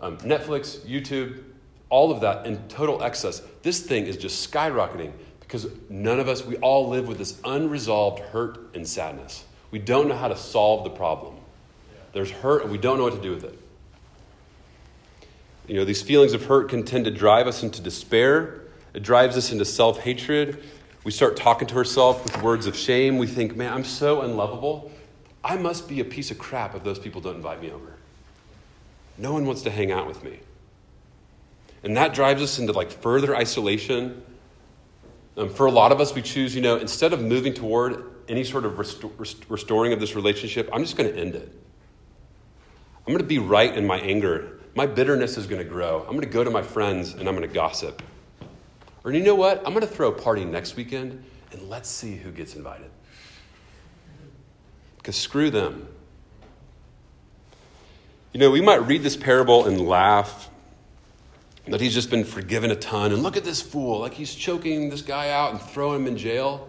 Um, 0.00 0.18
Netflix, 0.18 0.78
YouTube, 0.80 1.42
all 1.88 2.10
of 2.10 2.20
that 2.20 2.46
in 2.46 2.68
total 2.68 3.02
excess. 3.02 3.42
This 3.62 3.80
thing 3.80 4.06
is 4.06 4.16
just 4.16 4.50
skyrocketing 4.50 5.12
because 5.40 5.66
none 5.88 6.20
of 6.20 6.28
us, 6.28 6.44
we 6.44 6.56
all 6.56 6.88
live 6.88 7.08
with 7.08 7.18
this 7.18 7.40
unresolved 7.44 8.20
hurt 8.20 8.74
and 8.74 8.86
sadness. 8.86 9.44
We 9.70 9.78
don't 9.78 10.08
know 10.08 10.16
how 10.16 10.28
to 10.28 10.36
solve 10.36 10.84
the 10.84 10.90
problem. 10.90 11.36
There's 12.12 12.30
hurt 12.30 12.62
and 12.62 12.70
we 12.70 12.78
don't 12.78 12.98
know 12.98 13.04
what 13.04 13.14
to 13.14 13.22
do 13.22 13.30
with 13.30 13.44
it. 13.44 13.58
You 15.66 15.76
know, 15.76 15.84
these 15.84 16.02
feelings 16.02 16.32
of 16.32 16.46
hurt 16.46 16.68
can 16.68 16.84
tend 16.84 17.04
to 17.04 17.10
drive 17.10 17.46
us 17.46 17.62
into 17.62 17.80
despair 17.80 18.59
it 18.94 19.02
drives 19.02 19.36
us 19.36 19.52
into 19.52 19.64
self 19.64 20.00
hatred. 20.00 20.62
We 21.04 21.12
start 21.12 21.36
talking 21.36 21.66
to 21.68 21.76
ourselves 21.76 22.22
with 22.24 22.42
words 22.42 22.66
of 22.66 22.76
shame. 22.76 23.18
We 23.18 23.26
think, 23.26 23.56
man, 23.56 23.72
I'm 23.72 23.84
so 23.84 24.20
unlovable. 24.20 24.92
I 25.42 25.56
must 25.56 25.88
be 25.88 26.00
a 26.00 26.04
piece 26.04 26.30
of 26.30 26.38
crap 26.38 26.74
if 26.74 26.84
those 26.84 26.98
people 26.98 27.20
don't 27.20 27.36
invite 27.36 27.62
me 27.62 27.70
over. 27.70 27.94
No 29.16 29.32
one 29.32 29.46
wants 29.46 29.62
to 29.62 29.70
hang 29.70 29.90
out 29.90 30.06
with 30.06 30.22
me. 30.22 30.40
And 31.82 31.96
that 31.96 32.12
drives 32.12 32.42
us 32.42 32.58
into 32.58 32.72
like 32.72 32.90
further 32.90 33.34
isolation. 33.34 34.22
Um, 35.36 35.48
for 35.48 35.66
a 35.66 35.70
lot 35.70 35.92
of 35.92 36.00
us, 36.00 36.14
we 36.14 36.20
choose, 36.20 36.54
you 36.54 36.60
know, 36.60 36.76
instead 36.76 37.12
of 37.12 37.22
moving 37.22 37.54
toward 37.54 38.04
any 38.28 38.44
sort 38.44 38.64
of 38.64 38.78
restoring 39.48 39.92
of 39.92 40.00
this 40.00 40.14
relationship, 40.14 40.68
I'm 40.72 40.82
just 40.82 40.96
going 40.96 41.10
to 41.10 41.18
end 41.18 41.34
it. 41.34 41.50
I'm 43.06 43.14
going 43.14 43.18
to 43.18 43.24
be 43.24 43.38
right 43.38 43.74
in 43.74 43.86
my 43.86 43.98
anger. 43.98 44.60
My 44.74 44.86
bitterness 44.86 45.38
is 45.38 45.46
going 45.46 45.62
to 45.62 45.68
grow. 45.68 46.00
I'm 46.00 46.10
going 46.10 46.20
to 46.20 46.26
go 46.26 46.44
to 46.44 46.50
my 46.50 46.62
friends 46.62 47.14
and 47.14 47.28
I'm 47.28 47.34
going 47.34 47.48
to 47.48 47.54
gossip. 47.54 48.02
Or 49.04 49.12
you 49.12 49.22
know 49.22 49.34
what? 49.34 49.58
I'm 49.58 49.72
going 49.72 49.80
to 49.80 49.86
throw 49.86 50.08
a 50.08 50.12
party 50.12 50.44
next 50.44 50.76
weekend 50.76 51.22
and 51.52 51.68
let's 51.68 51.88
see 51.88 52.16
who 52.16 52.30
gets 52.30 52.54
invited. 52.54 52.90
Because 54.98 55.16
screw 55.16 55.50
them. 55.50 55.88
You 58.32 58.40
know, 58.40 58.50
we 58.50 58.60
might 58.60 58.86
read 58.86 59.02
this 59.02 59.16
parable 59.16 59.66
and 59.66 59.80
laugh 59.80 60.50
that 61.66 61.80
he's 61.80 61.94
just 61.94 62.10
been 62.10 62.24
forgiven 62.24 62.70
a 62.70 62.76
ton. 62.76 63.12
And 63.12 63.22
look 63.22 63.36
at 63.36 63.44
this 63.44 63.62
fool, 63.62 64.00
like 64.00 64.14
he's 64.14 64.34
choking 64.34 64.90
this 64.90 65.02
guy 65.02 65.30
out 65.30 65.52
and 65.52 65.60
throwing 65.60 66.02
him 66.02 66.06
in 66.06 66.16
jail. 66.16 66.68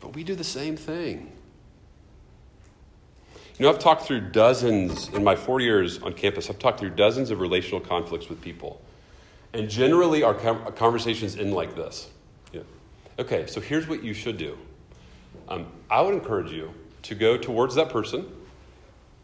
But 0.00 0.14
we 0.14 0.24
do 0.24 0.34
the 0.34 0.44
same 0.44 0.76
thing. 0.76 1.32
You 3.58 3.64
know, 3.64 3.70
I've 3.70 3.78
talked 3.78 4.02
through 4.02 4.20
dozens, 4.20 5.08
in 5.08 5.24
my 5.24 5.34
four 5.34 5.60
years 5.60 5.98
on 6.02 6.12
campus, 6.12 6.50
I've 6.50 6.58
talked 6.58 6.78
through 6.78 6.90
dozens 6.90 7.30
of 7.30 7.40
relational 7.40 7.80
conflicts 7.80 8.28
with 8.28 8.40
people. 8.42 8.82
And 9.56 9.70
generally, 9.70 10.22
our 10.22 10.34
conversations 10.34 11.36
end 11.36 11.54
like 11.54 11.74
this. 11.74 12.10
Yeah. 12.52 12.60
Okay, 13.18 13.46
so 13.46 13.60
here's 13.60 13.88
what 13.88 14.04
you 14.04 14.12
should 14.12 14.36
do. 14.36 14.58
Um, 15.48 15.66
I 15.90 16.02
would 16.02 16.12
encourage 16.12 16.52
you 16.52 16.74
to 17.02 17.14
go 17.14 17.38
towards 17.38 17.74
that 17.76 17.88
person. 17.88 18.26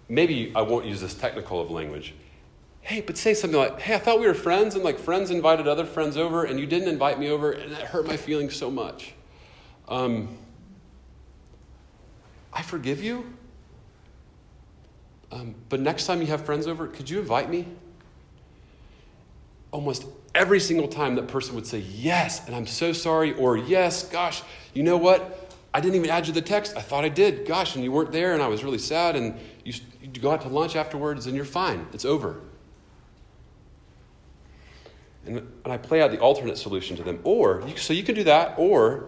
Maybe 0.09 0.51
I 0.55 0.63
won't 0.63 0.87
use 0.87 1.01
this 1.03 1.15
technical 1.15 1.61
of 1.61 1.71
language. 1.71 2.15
Hey, 2.81 3.01
but 3.03 3.17
say 3.19 3.35
something 3.35 3.59
like, 3.59 3.79
hey, 3.81 3.95
I 3.95 3.99
thought 3.99 4.21
we 4.21 4.27
were 4.27 4.35
friends, 4.35 4.75
and 4.75 4.83
like 4.83 4.99
friends 4.99 5.31
invited 5.31 5.69
other 5.69 5.85
friends 5.85 6.17
over, 6.17 6.45
and 6.45 6.59
you 6.59 6.67
didn't 6.67 6.89
invite 6.89 7.19
me 7.19 7.29
over, 7.29 7.53
and 7.53 7.71
that 7.73 7.83
hurt 7.83 8.07
my 8.07 8.17
feelings 8.17 8.57
so 8.57 8.71
much. 8.71 9.13
Um, 9.89 10.39
I 12.53 12.63
forgive 12.63 13.03
you. 13.03 13.35
Um, 15.31 15.55
but 15.69 15.81
next 15.81 16.07
time 16.07 16.21
you 16.21 16.27
have 16.29 16.45
friends 16.45 16.67
over, 16.67 16.87
could 16.87 17.09
you 17.09 17.19
invite 17.21 17.51
me? 17.51 17.67
Almost 19.71 20.05
every 20.35 20.61
single 20.61 20.89
time 20.89 21.15
that 21.17 21.29
person 21.29 21.55
would 21.55 21.67
say, 21.67 21.79
Yes, 21.79 22.47
and 22.47 22.55
I'm 22.55 22.67
so 22.67 22.93
sorry, 22.93 23.35
or 23.35 23.57
Yes, 23.57 24.09
gosh, 24.09 24.43
you 24.75 24.83
know 24.83 24.97
what? 24.97 25.39
I 25.75 25.81
didn't 25.81 25.97
even 25.97 26.11
add 26.11 26.27
you 26.27 26.33
the 26.33 26.43
text. 26.43 26.77
I 26.77 26.83
thought 26.83 27.05
I 27.05 27.09
did. 27.09 27.47
Gosh, 27.47 27.75
and 27.77 27.85
you 27.85 27.91
weren't 27.93 28.13
there, 28.13 28.35
and 28.35 28.43
I 28.43 28.49
was 28.49 28.63
really 28.63 28.79
sad, 28.79 29.17
and 29.17 29.39
you, 29.65 29.73
you 30.03 30.21
go 30.21 30.31
out 30.31 30.43
to 30.43 30.49
lunch 30.49 30.77
afterwards, 30.77 31.27
and 31.27 31.35
you're 31.35 31.47
fine. 31.47 31.87
It's 31.95 32.05
over. 32.05 32.41
And, 35.25 35.39
and 35.39 35.73
I 35.73 35.79
play 35.79 36.03
out 36.03 36.11
the 36.11 36.19
alternate 36.19 36.59
solution 36.59 36.97
to 36.97 37.03
them. 37.03 37.21
Or, 37.25 37.67
so 37.77 37.95
you 37.95 38.03
can 38.03 38.15
do 38.15 38.25
that, 38.25 38.55
or 38.59 39.07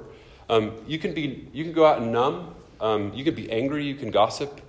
um, 0.49 0.73
you, 0.87 0.99
can 0.99 1.13
be, 1.13 1.49
you 1.53 1.65
can 1.65 1.75
go 1.75 1.85
out 1.85 2.01
and 2.01 2.13
numb 2.13 2.55
um, 2.81 3.13
you 3.15 3.25
can 3.25 3.35
be 3.35 3.51
angry, 3.51 3.85
you 3.85 3.95
can 3.95 4.11
gossip, 4.11 4.61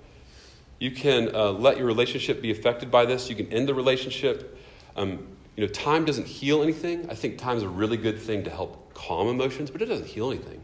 you 0.79 0.91
can 0.91 1.35
uh, 1.35 1.51
let 1.51 1.77
your 1.77 1.85
relationship 1.85 2.41
be 2.41 2.51
affected 2.51 2.89
by 2.91 3.05
this, 3.05 3.29
you 3.29 3.35
can 3.35 3.51
end 3.51 3.67
the 3.67 3.73
relationship. 3.73 4.57
Um, 4.95 5.27
you 5.55 5.65
know, 5.65 5.71
time 5.71 6.05
doesn't 6.05 6.27
heal 6.27 6.61
anything. 6.61 7.09
I 7.09 7.15
think 7.15 7.37
time's 7.37 7.63
a 7.63 7.69
really 7.69 7.97
good 7.97 8.19
thing 8.19 8.43
to 8.43 8.49
help 8.49 8.93
calm 8.93 9.27
emotions, 9.27 9.71
but 9.71 9.81
it 9.81 9.85
doesn't 9.85 10.07
heal 10.07 10.31
anything. 10.31 10.63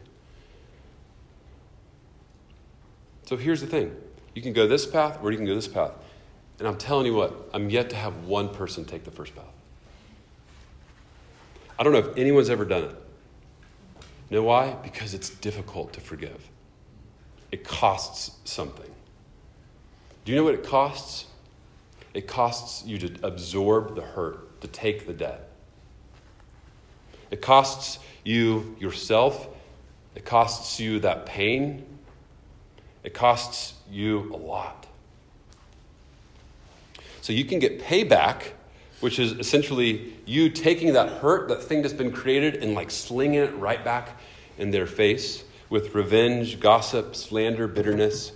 So 3.24 3.36
here's 3.36 3.60
the 3.60 3.66
thing 3.66 3.96
you 4.34 4.42
can 4.42 4.52
go 4.52 4.66
this 4.66 4.86
path 4.86 5.18
or 5.22 5.30
you 5.30 5.38
can 5.38 5.46
go 5.46 5.54
this 5.54 5.68
path. 5.68 5.92
And 6.58 6.68
I'm 6.68 6.76
telling 6.76 7.06
you 7.06 7.14
what, 7.14 7.50
I'm 7.52 7.70
yet 7.70 7.90
to 7.90 7.96
have 7.96 8.24
one 8.24 8.48
person 8.50 8.84
take 8.84 9.04
the 9.04 9.10
first 9.10 9.34
path. 9.34 9.44
I 11.78 11.82
don't 11.82 11.92
know 11.92 11.98
if 11.98 12.16
anyone's 12.16 12.50
ever 12.50 12.64
done 12.64 12.84
it. 12.84 12.96
You 14.28 14.36
know 14.36 14.44
why? 14.44 14.76
Because 14.82 15.14
it's 15.14 15.30
difficult 15.30 15.92
to 15.94 16.00
forgive 16.00 16.48
it 17.50 17.64
costs 17.64 18.38
something. 18.44 18.90
Do 20.24 20.32
you 20.32 20.38
know 20.38 20.44
what 20.44 20.54
it 20.54 20.64
costs? 20.64 21.26
It 22.14 22.26
costs 22.26 22.86
you 22.86 22.96
to 22.98 23.26
absorb 23.26 23.94
the 23.94 24.02
hurt, 24.02 24.48
to 24.62 24.68
take 24.68 25.06
the 25.06 25.12
debt. 25.12 25.48
It 27.30 27.40
costs 27.40 27.98
you 28.24 28.76
yourself. 28.78 29.48
It 30.14 30.24
costs 30.24 30.80
you 30.80 31.00
that 31.00 31.26
pain. 31.26 31.84
It 33.04 33.14
costs 33.14 33.74
you 33.90 34.30
a 34.32 34.36
lot. 34.36 34.86
So 37.20 37.32
you 37.32 37.44
can 37.44 37.58
get 37.58 37.80
payback, 37.80 38.52
which 39.00 39.18
is 39.18 39.32
essentially 39.32 40.14
you 40.26 40.50
taking 40.50 40.92
that 40.94 41.08
hurt, 41.20 41.48
that 41.48 41.62
thing 41.62 41.82
that's 41.82 41.94
been 41.94 42.12
created, 42.12 42.56
and 42.56 42.74
like 42.74 42.90
slinging 42.90 43.40
it 43.40 43.54
right 43.56 43.84
back 43.84 44.20
in 44.58 44.70
their 44.70 44.86
face 44.86 45.44
with 45.70 45.94
revenge, 45.94 46.60
gossip, 46.60 47.16
slander, 47.16 47.66
bitterness, 47.66 48.32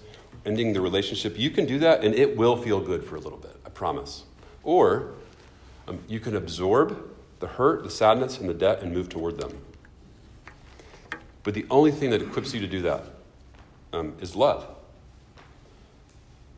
ending 0.47 0.73
the 0.73 0.81
relationship, 0.81 1.39
you 1.39 1.51
can 1.51 1.67
do 1.67 1.79
that 1.81 2.03
and 2.05 2.15
it 2.15 2.37
will 2.37 2.57
feel 2.57 2.81
good 2.81 3.05
for 3.05 3.17
a 3.17 3.21
little 3.21 3.39
bit, 3.39 3.55
I 3.67 3.69
promise. 3.69 4.23
Or 4.63 5.13
um, 5.89 6.01
you 6.09 6.21
can 6.21 6.37
absorb 6.37 7.11
the 7.41 7.47
hurt, 7.47 7.85
the 7.85 7.91
sadness, 7.91 8.39
and 8.39 8.49
the 8.49 8.55
debt 8.55 8.83
and 8.83 8.93
move 8.93 9.09
toward 9.09 9.39
them. 9.39 9.53
But 11.43 11.55
the 11.55 11.67
only 11.71 11.93
thing 11.93 12.11
that 12.11 12.23
equips 12.23 12.53
you 12.55 12.61
to 12.61 12.67
do 12.67 12.83
that 12.83 13.05
um, 13.93 14.15
is 14.21 14.35
love. 14.35 14.67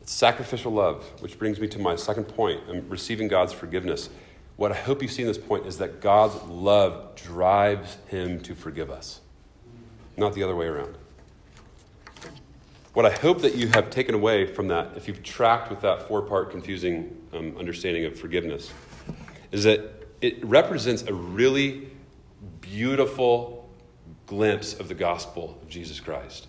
It's 0.00 0.12
sacrificial 0.12 0.72
love, 0.72 1.04
which 1.20 1.38
brings 1.38 1.60
me 1.60 1.68
to 1.68 1.78
my 1.78 1.96
second 1.96 2.24
point 2.24 2.60
um, 2.68 2.88
receiving 2.88 3.28
God's 3.28 3.52
forgiveness. 3.52 4.08
What 4.56 4.72
I 4.72 4.76
hope 4.76 5.02
you 5.02 5.08
see 5.08 5.22
in 5.22 5.28
this 5.28 5.38
point 5.38 5.66
is 5.66 5.78
that 5.78 6.00
God's 6.00 6.42
love 6.48 7.14
drives 7.16 7.98
him 8.06 8.40
to 8.40 8.54
forgive 8.54 8.90
us 8.90 9.20
not 10.18 10.34
the 10.34 10.42
other 10.42 10.56
way 10.56 10.66
around. 10.66 10.96
What 12.92 13.06
I 13.06 13.10
hope 13.10 13.42
that 13.42 13.54
you 13.54 13.68
have 13.68 13.90
taken 13.90 14.14
away 14.14 14.46
from 14.46 14.68
that, 14.68 14.96
if 14.96 15.06
you've 15.06 15.22
tracked 15.22 15.70
with 15.70 15.80
that 15.82 16.08
four 16.08 16.22
part 16.22 16.50
confusing 16.50 17.16
um, 17.32 17.56
understanding 17.56 18.04
of 18.04 18.18
forgiveness, 18.18 18.72
is 19.50 19.64
that 19.64 19.80
it 20.20 20.44
represents 20.44 21.02
a 21.02 21.14
really 21.14 21.88
beautiful 22.60 23.68
glimpse 24.26 24.78
of 24.78 24.88
the 24.88 24.94
gospel 24.94 25.58
of 25.62 25.68
Jesus 25.68 26.00
Christ, 26.00 26.46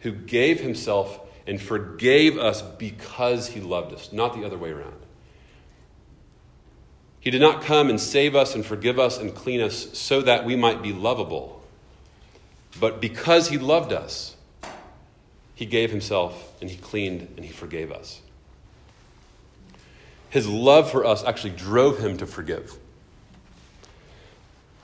who 0.00 0.12
gave 0.12 0.60
himself 0.60 1.20
and 1.46 1.60
forgave 1.60 2.38
us 2.38 2.62
because 2.62 3.48
he 3.48 3.60
loved 3.60 3.92
us, 3.92 4.12
not 4.12 4.34
the 4.34 4.44
other 4.44 4.58
way 4.58 4.70
around. 4.70 4.94
He 7.20 7.30
did 7.30 7.40
not 7.40 7.62
come 7.62 7.88
and 7.88 7.98
save 7.98 8.36
us 8.36 8.54
and 8.54 8.66
forgive 8.66 8.98
us 8.98 9.18
and 9.18 9.34
clean 9.34 9.60
us 9.60 9.96
so 9.98 10.20
that 10.22 10.44
we 10.44 10.56
might 10.56 10.82
be 10.82 10.92
lovable. 10.92 11.62
But 12.78 13.00
because 13.00 13.48
he 13.48 13.56
loved 13.56 13.92
us, 13.92 14.36
he 15.54 15.64
gave 15.64 15.90
himself 15.90 16.52
and 16.60 16.68
he 16.68 16.76
cleaned 16.76 17.32
and 17.36 17.44
he 17.44 17.52
forgave 17.52 17.92
us. 17.92 18.20
His 20.34 20.48
love 20.48 20.90
for 20.90 21.04
us 21.04 21.22
actually 21.22 21.52
drove 21.52 22.00
him 22.00 22.16
to 22.16 22.26
forgive. 22.26 22.76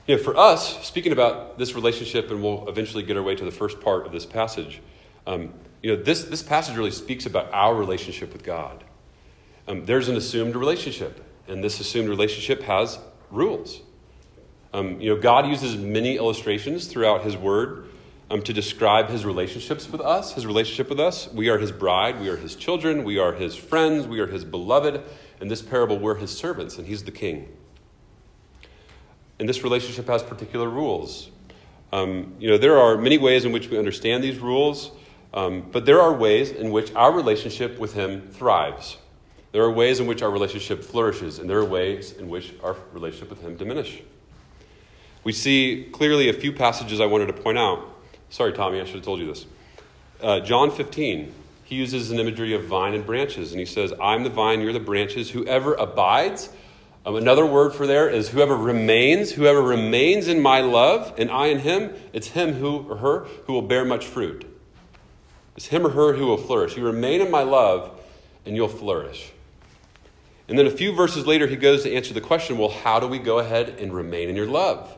You 0.07 0.15
know, 0.15 0.23
for 0.23 0.37
us, 0.37 0.81
speaking 0.87 1.11
about 1.11 1.57
this 1.57 1.75
relationship, 1.75 2.31
and 2.31 2.41
we'll 2.41 2.69
eventually 2.69 3.03
get 3.03 3.17
our 3.17 3.21
way 3.21 3.35
to 3.35 3.43
the 3.43 3.51
first 3.51 3.81
part 3.81 4.05
of 4.05 4.13
this 4.13 4.25
passage, 4.25 4.79
um, 5.27 5.53
you 5.83 5.93
know, 5.93 6.01
this, 6.01 6.23
this 6.23 6.41
passage 6.41 6.77
really 6.77 6.89
speaks 6.89 7.25
about 7.25 7.51
our 7.51 7.75
relationship 7.75 8.31
with 8.31 8.45
God. 8.45 8.85
Um, 9.67 9.85
there's 9.85 10.07
an 10.07 10.15
assumed 10.15 10.55
relationship, 10.55 11.21
and 11.49 11.61
this 11.61 11.81
assumed 11.81 12.07
relationship 12.07 12.61
has 12.61 12.99
rules. 13.29 13.81
Um, 14.73 15.01
you 15.01 15.13
know, 15.13 15.19
God 15.19 15.47
uses 15.47 15.75
many 15.75 16.15
illustrations 16.15 16.87
throughout 16.87 17.23
His 17.25 17.35
Word 17.35 17.89
um, 18.29 18.41
to 18.43 18.53
describe 18.53 19.09
His 19.09 19.25
relationships 19.25 19.89
with 19.89 19.99
us, 19.99 20.31
His 20.31 20.45
relationship 20.45 20.89
with 20.89 21.01
us. 21.01 21.29
We 21.33 21.49
are 21.49 21.57
His 21.57 21.73
bride, 21.73 22.21
we 22.21 22.29
are 22.29 22.37
His 22.37 22.55
children, 22.55 23.03
we 23.03 23.19
are 23.19 23.33
His 23.33 23.53
friends, 23.53 24.07
we 24.07 24.21
are 24.21 24.27
His 24.27 24.45
beloved. 24.45 25.03
In 25.41 25.47
this 25.47 25.63
parable, 25.63 25.97
we're 25.97 26.15
His 26.15 26.29
servants, 26.29 26.77
and 26.77 26.87
He's 26.87 27.03
the 27.03 27.11
King. 27.11 27.49
And 29.39 29.49
this 29.49 29.63
relationship 29.63 30.07
has 30.07 30.21
particular 30.21 30.69
rules. 30.69 31.31
Um, 31.91 32.35
you 32.39 32.47
know, 32.47 32.57
there 32.59 32.77
are 32.77 32.95
many 32.95 33.17
ways 33.17 33.43
in 33.43 33.51
which 33.51 33.67
we 33.69 33.77
understand 33.77 34.23
these 34.23 34.37
rules, 34.37 34.91
um, 35.33 35.67
but 35.71 35.85
there 35.87 35.99
are 35.99 36.13
ways 36.13 36.51
in 36.51 36.69
which 36.69 36.93
our 36.93 37.11
relationship 37.11 37.79
with 37.79 37.93
Him 37.93 38.29
thrives. 38.29 38.97
There 39.51 39.63
are 39.63 39.71
ways 39.71 39.99
in 39.99 40.05
which 40.05 40.21
our 40.21 40.29
relationship 40.29 40.83
flourishes, 40.83 41.39
and 41.39 41.49
there 41.49 41.57
are 41.57 41.65
ways 41.65 42.11
in 42.13 42.29
which 42.29 42.53
our 42.63 42.77
relationship 42.93 43.31
with 43.31 43.41
Him 43.41 43.57
diminishes. 43.57 44.05
We 45.23 45.33
see 45.33 45.89
clearly 45.91 46.29
a 46.29 46.33
few 46.33 46.53
passages 46.53 46.99
I 46.99 47.07
wanted 47.07 47.27
to 47.27 47.33
point 47.33 47.57
out. 47.57 47.87
Sorry, 48.29 48.53
Tommy, 48.53 48.79
I 48.79 48.85
should 48.85 48.95
have 48.95 49.03
told 49.03 49.19
you 49.19 49.27
this. 49.27 49.45
Uh, 50.21 50.39
John 50.39 50.71
15, 50.71 51.33
he 51.71 51.77
uses 51.77 52.11
an 52.11 52.19
imagery 52.19 52.53
of 52.53 52.65
vine 52.65 52.93
and 52.93 53.05
branches, 53.05 53.51
and 53.51 53.59
he 53.61 53.65
says, 53.65 53.93
I'm 54.01 54.25
the 54.25 54.29
vine, 54.29 54.59
you're 54.59 54.73
the 54.73 54.79
branches. 54.81 55.29
Whoever 55.29 55.73
abides, 55.75 56.49
um, 57.05 57.15
another 57.15 57.45
word 57.45 57.73
for 57.73 57.87
there 57.87 58.09
is 58.09 58.27
whoever 58.27 58.57
remains, 58.57 59.31
whoever 59.31 59.61
remains 59.61 60.27
in 60.27 60.41
my 60.41 60.59
love, 60.59 61.13
and 61.17 61.31
I 61.31 61.45
in 61.45 61.59
him, 61.59 61.93
it's 62.11 62.27
him 62.27 62.55
who 62.55 62.79
or 62.89 62.97
her 62.97 63.19
who 63.45 63.53
will 63.53 63.61
bear 63.61 63.85
much 63.85 64.05
fruit. 64.05 64.45
It's 65.55 65.67
him 65.67 65.87
or 65.87 65.91
her 65.91 66.11
who 66.11 66.25
will 66.25 66.35
flourish. 66.35 66.75
You 66.75 66.83
remain 66.83 67.21
in 67.21 67.31
my 67.31 67.43
love, 67.43 67.97
and 68.45 68.53
you'll 68.53 68.67
flourish. 68.67 69.31
And 70.49 70.59
then 70.59 70.67
a 70.67 70.71
few 70.71 70.93
verses 70.93 71.25
later, 71.25 71.47
he 71.47 71.55
goes 71.55 71.83
to 71.83 71.95
answer 71.95 72.13
the 72.13 72.19
question 72.19 72.57
well, 72.57 72.67
how 72.67 72.99
do 72.99 73.07
we 73.07 73.17
go 73.17 73.39
ahead 73.39 73.69
and 73.79 73.93
remain 73.93 74.27
in 74.27 74.35
your 74.35 74.45
love? 74.45 74.97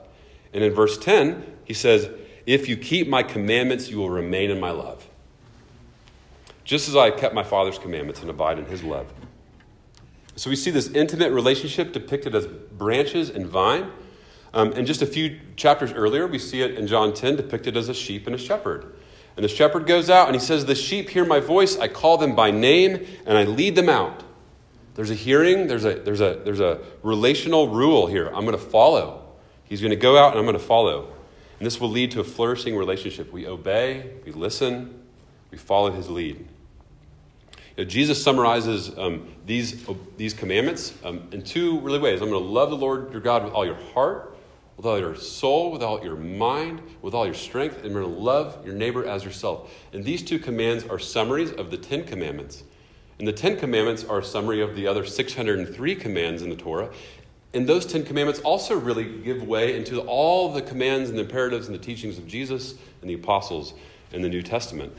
And 0.51 0.63
in 0.63 0.73
verse 0.73 0.97
10, 0.97 1.45
he 1.65 1.75
says, 1.75 2.09
If 2.47 2.67
you 2.67 2.77
keep 2.77 3.07
my 3.07 3.21
commandments, 3.21 3.91
you 3.91 3.99
will 3.99 4.09
remain 4.09 4.49
in 4.49 4.59
my 4.59 4.71
love. 4.71 5.02
Just 6.63 6.87
as 6.87 6.95
I 6.95 7.11
kept 7.11 7.33
my 7.33 7.43
Father's 7.43 7.77
commandments 7.77 8.21
and 8.21 8.29
abide 8.29 8.59
in 8.59 8.65
his 8.65 8.83
love. 8.83 9.11
So 10.35 10.49
we 10.49 10.55
see 10.55 10.71
this 10.71 10.89
intimate 10.89 11.31
relationship 11.31 11.93
depicted 11.93 12.33
as 12.33 12.47
branches 12.47 13.29
and 13.29 13.45
vine. 13.45 13.91
Um, 14.53 14.71
and 14.73 14.85
just 14.85 15.01
a 15.01 15.05
few 15.05 15.39
chapters 15.55 15.91
earlier, 15.91 16.27
we 16.27 16.39
see 16.39 16.61
it 16.61 16.75
in 16.75 16.87
John 16.87 17.13
10 17.13 17.35
depicted 17.35 17.75
as 17.75 17.89
a 17.89 17.93
sheep 17.93 18.27
and 18.27 18.35
a 18.35 18.39
shepherd. 18.39 18.95
And 19.35 19.43
the 19.43 19.49
shepherd 19.49 19.87
goes 19.87 20.09
out 20.09 20.27
and 20.27 20.35
he 20.35 20.41
says, 20.41 20.65
The 20.65 20.75
sheep 20.75 21.09
hear 21.09 21.25
my 21.25 21.39
voice, 21.39 21.77
I 21.77 21.87
call 21.87 22.17
them 22.17 22.35
by 22.35 22.51
name, 22.51 23.05
and 23.25 23.37
I 23.37 23.43
lead 23.43 23.75
them 23.75 23.89
out. 23.89 24.23
There's 24.95 25.09
a 25.09 25.15
hearing, 25.15 25.67
there's 25.67 25.85
a, 25.85 25.95
there's 25.95 26.21
a, 26.21 26.41
there's 26.43 26.59
a 26.59 26.81
relational 27.01 27.67
rule 27.67 28.05
here. 28.05 28.27
I'm 28.27 28.45
going 28.45 28.51
to 28.51 28.63
follow. 28.63 29.25
He's 29.63 29.81
going 29.81 29.89
to 29.89 29.95
go 29.95 30.17
out 30.17 30.31
and 30.31 30.39
I'm 30.39 30.45
going 30.45 30.57
to 30.57 30.63
follow. 30.63 31.11
And 31.57 31.65
this 31.65 31.79
will 31.79 31.89
lead 31.89 32.11
to 32.11 32.19
a 32.19 32.23
flourishing 32.23 32.75
relationship. 32.75 33.31
We 33.31 33.47
obey, 33.47 34.11
we 34.23 34.31
listen, 34.31 35.01
we 35.49 35.57
follow 35.57 35.91
his 35.91 36.09
lead. 36.09 36.47
Know, 37.77 37.83
Jesus 37.83 38.21
summarizes 38.21 38.95
um, 38.97 39.27
these, 39.45 39.85
these 40.17 40.33
commandments 40.33 40.93
um, 41.03 41.27
in 41.31 41.41
two 41.41 41.79
really 41.79 41.99
ways. 41.99 42.21
I'm 42.21 42.29
going 42.29 42.43
to 42.43 42.49
love 42.49 42.69
the 42.69 42.77
Lord 42.77 43.11
your 43.11 43.21
God 43.21 43.43
with 43.43 43.53
all 43.53 43.65
your 43.65 43.79
heart, 43.93 44.37
with 44.77 44.85
all 44.85 44.99
your 44.99 45.15
soul, 45.15 45.71
with 45.71 45.81
all 45.81 46.03
your 46.03 46.15
mind, 46.15 46.81
with 47.01 47.13
all 47.13 47.25
your 47.25 47.33
strength, 47.33 47.83
and 47.83 47.91
you're 47.91 48.03
going 48.03 48.13
to 48.13 48.21
love 48.21 48.63
your 48.65 48.75
neighbor 48.75 49.05
as 49.05 49.23
yourself. 49.23 49.73
And 49.91 50.03
these 50.03 50.21
two 50.21 50.37
commands 50.37 50.85
are 50.85 50.99
summaries 50.99 51.51
of 51.51 51.71
the 51.71 51.77
Ten 51.77 52.03
Commandments. 52.03 52.63
And 53.17 53.27
the 53.27 53.33
Ten 53.33 53.57
Commandments 53.57 54.03
are 54.03 54.19
a 54.19 54.23
summary 54.23 54.61
of 54.61 54.75
the 54.75 54.87
other 54.87 55.05
603 55.05 55.95
commands 55.95 56.41
in 56.41 56.49
the 56.49 56.55
Torah. 56.55 56.91
And 57.55 57.67
those 57.67 57.85
Ten 57.85 58.03
Commandments 58.03 58.39
also 58.41 58.75
really 58.75 59.19
give 59.21 59.43
way 59.43 59.75
into 59.75 59.99
all 60.01 60.51
the 60.51 60.61
commands 60.61 61.09
and 61.09 61.17
the 61.17 61.23
imperatives 61.23 61.67
and 61.67 61.75
the 61.75 61.83
teachings 61.83 62.17
of 62.17 62.27
Jesus 62.27 62.75
and 63.01 63.09
the 63.09 63.13
apostles 63.15 63.73
in 64.11 64.21
the 64.21 64.29
New 64.29 64.41
Testament. 64.41 64.95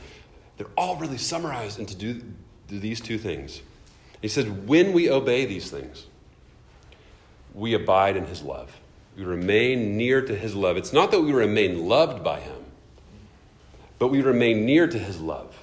They're 0.57 0.67
all 0.77 0.95
really 0.95 1.17
summarized 1.17 1.79
into 1.79 1.95
do 1.95 2.21
these 2.67 3.01
two 3.01 3.17
things. 3.17 3.61
He 4.21 4.27
says, 4.27 4.47
when 4.47 4.93
we 4.93 5.09
obey 5.09 5.45
these 5.45 5.69
things, 5.69 6.05
we 7.53 7.73
abide 7.73 8.17
in 8.17 8.25
his 8.25 8.41
love. 8.41 8.79
We 9.15 9.23
remain 9.23 9.97
near 9.97 10.21
to 10.21 10.35
his 10.35 10.55
love. 10.55 10.77
It's 10.77 10.91
not 10.91 11.11
that 11.11 11.21
we 11.21 11.31
remain 11.31 11.87
loved 11.87 12.23
by 12.23 12.39
him, 12.39 12.65
but 13.97 14.07
we 14.07 14.21
remain 14.21 14.65
near 14.65 14.87
to 14.87 14.99
his 14.99 15.21
love. 15.21 15.55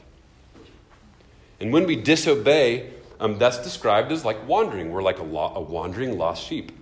And 1.61 1.73
when 1.73 1.87
we 1.87 1.97
disobey, 1.97 2.90
um, 3.21 3.38
that's 3.38 3.59
described 3.59 4.11
as 4.11 4.25
like 4.25 4.49
wandering. 4.49 4.90
We're 4.90 5.02
like 5.02 5.18
a, 5.18 5.23
lo- 5.23 5.52
a 5.54 5.61
wandering 5.61 6.18
lost 6.18 6.44
sheep. 6.44 6.73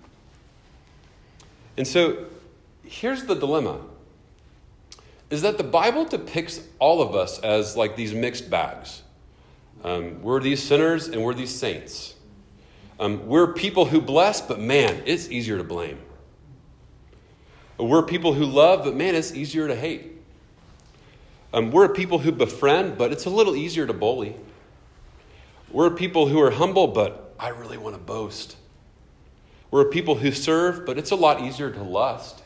And 1.77 1.87
so 1.87 2.25
here's 2.83 3.25
the 3.25 3.35
dilemma 3.35 3.79
is 5.29 5.43
that 5.43 5.57
the 5.57 5.63
Bible 5.63 6.03
depicts 6.03 6.61
all 6.77 7.01
of 7.01 7.15
us 7.15 7.39
as 7.39 7.77
like 7.77 7.95
these 7.95 8.13
mixed 8.13 8.49
bags. 8.49 9.01
Um, 9.83 10.21
we're 10.21 10.39
these 10.39 10.61
sinners 10.61 11.07
and 11.07 11.23
we're 11.23 11.33
these 11.33 11.53
saints. 11.53 12.15
Um, 12.99 13.27
we're 13.27 13.53
people 13.53 13.85
who 13.85 13.99
bless, 13.99 14.41
but 14.41 14.59
man, 14.59 15.01
it's 15.05 15.29
easier 15.29 15.57
to 15.57 15.63
blame. 15.63 15.99
We're 17.79 18.03
people 18.03 18.33
who 18.33 18.45
love, 18.45 18.83
but 18.83 18.95
man, 18.95 19.15
it's 19.15 19.33
easier 19.33 19.67
to 19.67 19.75
hate. 19.75 20.11
Um, 21.53 21.71
we're 21.71 21.89
people 21.89 22.19
who 22.19 22.31
befriend, 22.31 22.97
but 22.97 23.11
it's 23.11 23.25
a 23.25 23.29
little 23.29 23.55
easier 23.55 23.87
to 23.87 23.93
bully. 23.93 24.35
We're 25.71 25.89
people 25.89 26.27
who 26.27 26.39
are 26.41 26.51
humble, 26.51 26.87
but 26.87 27.33
I 27.39 27.49
really 27.49 27.77
want 27.77 27.95
to 27.95 28.01
boast. 28.01 28.55
We're 29.71 29.85
people 29.85 30.15
who 30.15 30.31
serve, 30.31 30.85
but 30.85 30.97
it's 30.97 31.11
a 31.11 31.15
lot 31.15 31.41
easier 31.41 31.71
to 31.71 31.81
lust. 31.81 32.43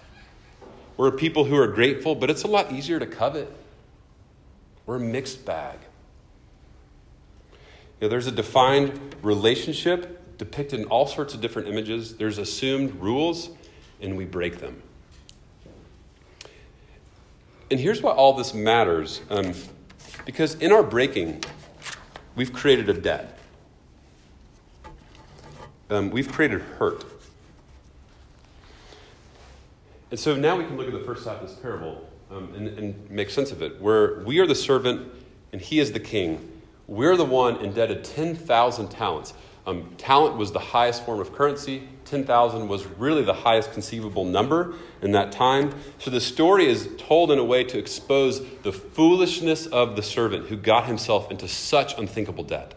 We're 0.95 1.11
people 1.11 1.43
who 1.43 1.57
are 1.57 1.67
grateful, 1.67 2.15
but 2.15 2.29
it's 2.29 2.43
a 2.43 2.47
lot 2.47 2.71
easier 2.71 2.99
to 2.99 3.05
covet. 3.05 3.51
We're 4.85 4.97
a 4.97 4.99
mixed 4.99 5.43
bag. 5.43 5.79
You 7.99 8.07
know, 8.07 8.09
there's 8.09 8.27
a 8.27 8.31
defined 8.31 9.15
relationship 9.21 10.37
depicted 10.37 10.81
in 10.81 10.85
all 10.87 11.07
sorts 11.07 11.33
of 11.33 11.41
different 11.41 11.67
images. 11.67 12.17
There's 12.17 12.37
assumed 12.37 12.95
rules, 12.95 13.49
and 14.01 14.17
we 14.17 14.25
break 14.25 14.59
them. 14.59 14.81
And 17.71 17.79
here's 17.79 18.01
why 18.01 18.11
all 18.11 18.33
this 18.33 18.53
matters 18.53 19.21
um, 19.29 19.53
because 20.25 20.55
in 20.55 20.71
our 20.71 20.83
breaking, 20.83 21.43
we've 22.35 22.53
created 22.53 22.89
a 22.89 22.93
debt, 22.93 23.37
um, 25.89 26.09
we've 26.09 26.31
created 26.31 26.61
hurt. 26.61 27.03
And 30.11 30.19
so 30.19 30.35
now 30.35 30.55
we 30.55 30.63
can 30.63 30.77
look 30.77 30.87
at 30.87 30.93
the 30.93 30.99
first 30.99 31.25
half 31.25 31.41
of 31.41 31.49
this 31.49 31.57
parable 31.57 32.07
um, 32.31 32.53
and, 32.55 32.67
and 32.67 33.09
make 33.09 33.29
sense 33.29 33.51
of 33.51 33.61
it, 33.61 33.81
where 33.81 34.19
we 34.19 34.39
are 34.39 34.47
the 34.47 34.55
servant 34.55 35.11
and 35.51 35.61
he 35.61 35.79
is 35.79 35.91
the 35.91 35.99
king. 35.99 36.51
We're 36.87 37.17
the 37.17 37.25
one 37.25 37.57
indebted 37.57 38.03
10,000 38.03 38.89
talents. 38.89 39.33
Um, 39.65 39.89
talent 39.97 40.37
was 40.37 40.51
the 40.51 40.59
highest 40.59 41.05
form 41.05 41.19
of 41.19 41.33
currency. 41.33 41.87
10,000 42.05 42.67
was 42.67 42.85
really 42.85 43.23
the 43.23 43.33
highest 43.33 43.73
conceivable 43.73 44.25
number 44.25 44.75
in 45.01 45.11
that 45.11 45.31
time. 45.31 45.73
So 45.97 46.11
the 46.11 46.21
story 46.21 46.67
is 46.67 46.87
told 46.99 47.31
in 47.31 47.39
a 47.39 47.43
way 47.43 47.63
to 47.63 47.79
expose 47.79 48.45
the 48.61 48.71
foolishness 48.71 49.65
of 49.65 49.95
the 49.95 50.03
servant 50.03 50.47
who 50.47 50.55
got 50.55 50.85
himself 50.85 51.31
into 51.31 51.47
such 51.47 51.97
unthinkable 51.97 52.43
debt. 52.43 52.75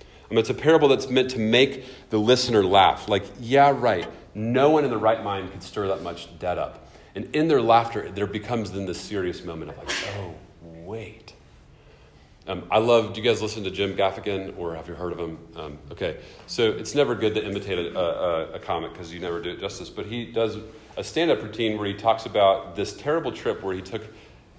I 0.00 0.34
mean, 0.34 0.40
it's 0.40 0.50
a 0.50 0.54
parable 0.54 0.88
that's 0.88 1.08
meant 1.08 1.30
to 1.30 1.38
make 1.38 1.86
the 2.10 2.18
listener 2.18 2.62
laugh. 2.62 3.08
Like, 3.08 3.24
yeah, 3.40 3.72
right. 3.74 4.06
No 4.34 4.68
one 4.68 4.84
in 4.84 4.90
the 4.90 4.98
right 4.98 5.24
mind 5.24 5.50
could 5.52 5.62
stir 5.62 5.88
that 5.88 6.02
much 6.02 6.38
debt 6.38 6.58
up. 6.58 6.86
And 7.14 7.34
in 7.34 7.48
their 7.48 7.62
laughter, 7.62 8.10
there 8.10 8.26
becomes 8.26 8.72
then 8.72 8.84
this 8.84 9.00
serious 9.00 9.42
moment 9.42 9.70
of 9.70 9.78
like, 9.78 9.90
oh, 10.18 10.34
wait. 10.60 11.32
Um, 12.48 12.64
I 12.70 12.78
love, 12.78 13.12
do 13.12 13.20
you 13.20 13.28
guys 13.28 13.42
listen 13.42 13.62
to 13.64 13.70
Jim 13.70 13.94
Gaffigan 13.94 14.56
or 14.56 14.74
have 14.74 14.88
you 14.88 14.94
heard 14.94 15.12
of 15.12 15.18
him? 15.18 15.38
Um, 15.54 15.78
okay, 15.92 16.16
so 16.46 16.70
it's 16.70 16.94
never 16.94 17.14
good 17.14 17.34
to 17.34 17.44
imitate 17.44 17.78
a, 17.78 17.98
a, 17.98 18.52
a 18.54 18.58
comic 18.58 18.94
because 18.94 19.12
you 19.12 19.20
never 19.20 19.42
do 19.42 19.50
it 19.50 19.60
justice, 19.60 19.90
but 19.90 20.06
he 20.06 20.24
does 20.24 20.56
a 20.96 21.04
stand 21.04 21.30
up 21.30 21.42
routine 21.42 21.76
where 21.76 21.86
he 21.86 21.92
talks 21.92 22.24
about 22.24 22.74
this 22.74 22.94
terrible 22.94 23.32
trip 23.32 23.62
where 23.62 23.74
he 23.74 23.82
took, 23.82 24.02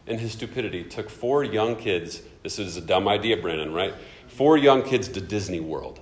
in 0.06 0.20
his 0.20 0.34
stupidity, 0.34 0.84
took 0.84 1.10
four 1.10 1.44
young 1.44 1.76
kids. 1.76 2.22
This 2.44 2.60
is 2.60 2.78
a 2.78 2.82
dumb 2.82 3.08
idea, 3.08 3.38
Brandon, 3.38 3.74
right? 3.74 3.96
Four 4.28 4.58
young 4.58 4.84
kids 4.84 5.08
to 5.10 5.20
Disney 5.22 5.60
World 5.60 6.00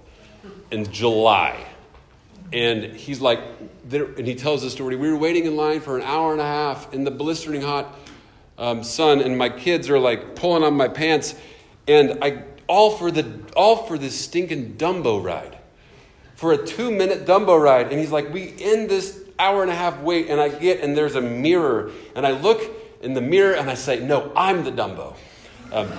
in 0.71 0.91
July. 0.91 1.57
And 2.51 2.83
he's 2.83 3.21
like, 3.21 3.39
and 3.89 4.27
he 4.27 4.35
tells 4.35 4.61
the 4.61 4.69
story. 4.69 4.97
We 4.97 5.09
were 5.09 5.17
waiting 5.17 5.45
in 5.45 5.55
line 5.55 5.79
for 5.79 5.97
an 5.97 6.03
hour 6.03 6.33
and 6.33 6.41
a 6.41 6.45
half 6.45 6.93
in 6.93 7.05
the 7.05 7.11
blistering 7.11 7.61
hot 7.61 7.97
um, 8.57 8.83
sun, 8.83 9.21
and 9.21 9.37
my 9.37 9.47
kids 9.47 9.89
are 9.89 9.99
like 9.99 10.35
pulling 10.35 10.63
on 10.63 10.73
my 10.73 10.89
pants 10.89 11.35
and 11.87 12.23
I 12.23 12.43
all 12.67 12.91
for 12.91 13.11
the 13.11 13.25
all 13.55 13.85
for 13.85 13.97
this 13.97 14.19
stinking 14.19 14.75
Dumbo 14.75 15.23
ride. 15.23 15.57
For 16.35 16.53
a 16.53 16.65
two 16.65 16.91
minute 16.91 17.25
Dumbo 17.25 17.59
ride. 17.61 17.91
And 17.91 17.99
he's 17.99 18.11
like, 18.11 18.31
we 18.31 18.53
end 18.59 18.89
this 18.89 19.19
hour 19.39 19.61
and 19.61 19.71
a 19.71 19.75
half 19.75 19.99
wait, 20.01 20.29
and 20.29 20.39
I 20.39 20.49
get 20.49 20.81
and 20.81 20.95
there's 20.95 21.15
a 21.15 21.21
mirror, 21.21 21.91
and 22.15 22.25
I 22.25 22.31
look 22.31 22.61
in 23.01 23.13
the 23.13 23.21
mirror 23.21 23.53
and 23.53 23.69
I 23.69 23.75
say, 23.75 23.99
No, 23.99 24.31
I'm 24.35 24.63
the 24.63 24.71
Dumbo. 24.71 25.15
Um, 25.71 25.91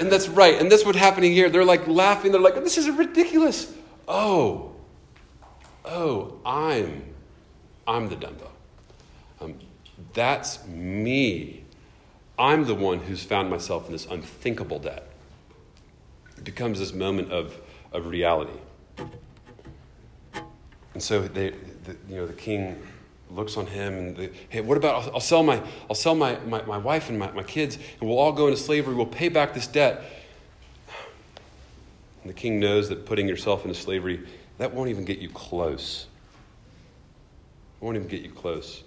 and 0.00 0.10
that's 0.10 0.28
right. 0.28 0.60
And 0.60 0.70
that's 0.72 0.84
what's 0.84 0.98
happening 0.98 1.32
here. 1.32 1.50
They're 1.50 1.64
like 1.64 1.86
laughing. 1.86 2.32
They're 2.32 2.40
like, 2.40 2.54
this 2.54 2.78
is 2.78 2.88
ridiculous. 2.90 3.72
Oh, 4.08 4.72
oh, 5.84 6.40
I'm, 6.44 7.04
I'm 7.86 8.08
the 8.08 8.16
Dumbo. 8.16 8.48
Um, 9.40 9.54
that's 10.14 10.66
me. 10.66 11.59
I'm 12.40 12.64
the 12.64 12.74
one 12.74 13.00
who's 13.00 13.22
found 13.22 13.50
myself 13.50 13.84
in 13.84 13.92
this 13.92 14.06
unthinkable 14.06 14.78
debt. 14.78 15.06
It 16.38 16.44
becomes 16.44 16.78
this 16.78 16.94
moment 16.94 17.30
of, 17.30 17.54
of 17.92 18.06
reality. 18.06 18.58
And 20.94 21.02
so 21.02 21.20
they, 21.20 21.50
the, 21.84 21.96
you 22.08 22.16
know, 22.16 22.26
the 22.26 22.32
king 22.32 22.80
looks 23.30 23.58
on 23.58 23.66
him 23.66 23.92
and 23.92 24.16
the, 24.16 24.30
hey, 24.48 24.62
what 24.62 24.78
about 24.78 25.04
I'll, 25.04 25.14
I'll, 25.16 25.20
sell 25.20 25.42
my 25.42 25.62
I'll 25.90 25.94
sell 25.94 26.14
my, 26.14 26.38
my, 26.46 26.62
my 26.62 26.78
wife 26.78 27.10
and 27.10 27.18
my, 27.18 27.30
my 27.32 27.42
kids 27.42 27.76
and 27.76 28.08
we'll 28.08 28.18
all 28.18 28.32
go 28.32 28.46
into 28.46 28.58
slavery. 28.58 28.94
We'll 28.94 29.04
pay 29.04 29.28
back 29.28 29.52
this 29.52 29.66
debt. 29.66 30.02
And 32.22 32.30
the 32.30 32.34
king 32.34 32.58
knows 32.58 32.88
that 32.88 33.04
putting 33.04 33.28
yourself 33.28 33.66
into 33.66 33.78
slavery, 33.78 34.26
that 34.56 34.72
won't 34.74 34.88
even 34.88 35.04
get 35.04 35.18
you 35.18 35.28
close. 35.28 36.06
It 37.80 37.84
won't 37.84 37.96
even 37.96 38.08
get 38.08 38.22
you 38.22 38.30
close. 38.30 38.82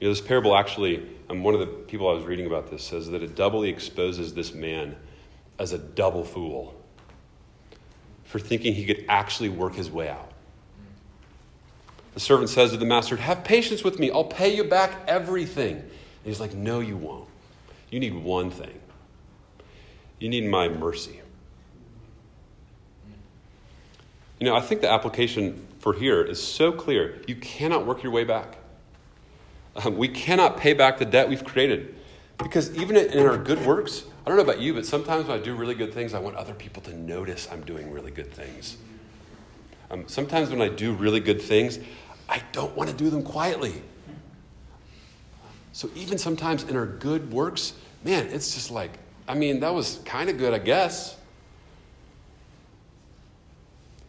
You 0.00 0.08
know, 0.08 0.14
this 0.14 0.20
parable 0.20 0.56
actually, 0.56 1.06
um, 1.28 1.42
one 1.42 1.54
of 1.54 1.60
the 1.60 1.66
people 1.66 2.08
I 2.08 2.12
was 2.12 2.24
reading 2.24 2.46
about 2.46 2.70
this 2.70 2.82
says 2.82 3.10
that 3.10 3.22
it 3.22 3.36
doubly 3.36 3.68
exposes 3.68 4.34
this 4.34 4.52
man 4.52 4.96
as 5.58 5.72
a 5.72 5.78
double 5.78 6.24
fool 6.24 6.74
for 8.24 8.38
thinking 8.38 8.74
he 8.74 8.86
could 8.86 9.04
actually 9.08 9.50
work 9.50 9.74
his 9.74 9.90
way 9.90 10.08
out. 10.08 10.32
The 12.14 12.20
servant 12.20 12.48
says 12.48 12.70
to 12.72 12.76
the 12.76 12.86
master, 12.86 13.16
Have 13.16 13.44
patience 13.44 13.84
with 13.84 13.98
me, 13.98 14.10
I'll 14.10 14.24
pay 14.24 14.54
you 14.54 14.64
back 14.64 15.02
everything. 15.06 15.76
And 15.76 15.90
he's 16.24 16.40
like, 16.40 16.54
No, 16.54 16.80
you 16.80 16.96
won't. 16.96 17.28
You 17.90 18.00
need 18.00 18.14
one 18.14 18.50
thing 18.50 18.80
you 20.20 20.28
need 20.28 20.46
my 20.46 20.68
mercy. 20.68 21.20
You 24.38 24.46
know, 24.46 24.54
I 24.54 24.60
think 24.60 24.82
the 24.82 24.90
application 24.90 25.66
for 25.80 25.94
here 25.94 26.22
is 26.22 26.40
so 26.40 26.70
clear. 26.70 27.20
You 27.26 27.34
cannot 27.36 27.86
work 27.86 28.02
your 28.02 28.12
way 28.12 28.24
back. 28.24 28.56
Um, 29.76 29.96
we 29.96 30.08
cannot 30.08 30.56
pay 30.56 30.72
back 30.72 30.98
the 30.98 31.04
debt 31.04 31.28
we've 31.28 31.44
created 31.44 31.94
because 32.38 32.74
even 32.76 32.96
in 32.96 33.26
our 33.26 33.38
good 33.38 33.64
works, 33.64 34.04
I 34.24 34.28
don't 34.28 34.36
know 34.36 34.42
about 34.44 34.60
you, 34.60 34.74
but 34.74 34.84
sometimes 34.84 35.26
when 35.26 35.38
I 35.38 35.42
do 35.42 35.54
really 35.54 35.74
good 35.74 35.94
things, 35.94 36.14
I 36.14 36.18
want 36.18 36.36
other 36.36 36.54
people 36.54 36.82
to 36.82 36.94
notice 36.94 37.48
I'm 37.50 37.62
doing 37.62 37.90
really 37.90 38.10
good 38.10 38.32
things. 38.32 38.76
Um, 39.90 40.04
sometimes 40.06 40.50
when 40.50 40.62
I 40.62 40.68
do 40.68 40.92
really 40.92 41.20
good 41.20 41.40
things, 41.40 41.78
I 42.28 42.42
don't 42.52 42.76
want 42.76 42.90
to 42.90 42.96
do 42.96 43.10
them 43.10 43.22
quietly. 43.22 43.82
So 45.72 45.90
even 45.94 46.18
sometimes 46.18 46.64
in 46.64 46.76
our 46.76 46.86
good 46.86 47.32
works, 47.32 47.74
man, 48.04 48.26
it's 48.26 48.54
just 48.54 48.70
like, 48.70 48.92
I 49.26 49.34
mean, 49.34 49.60
that 49.60 49.72
was 49.72 50.00
kind 50.04 50.28
of 50.28 50.38
good, 50.38 50.52
I 50.52 50.58
guess. 50.58 51.16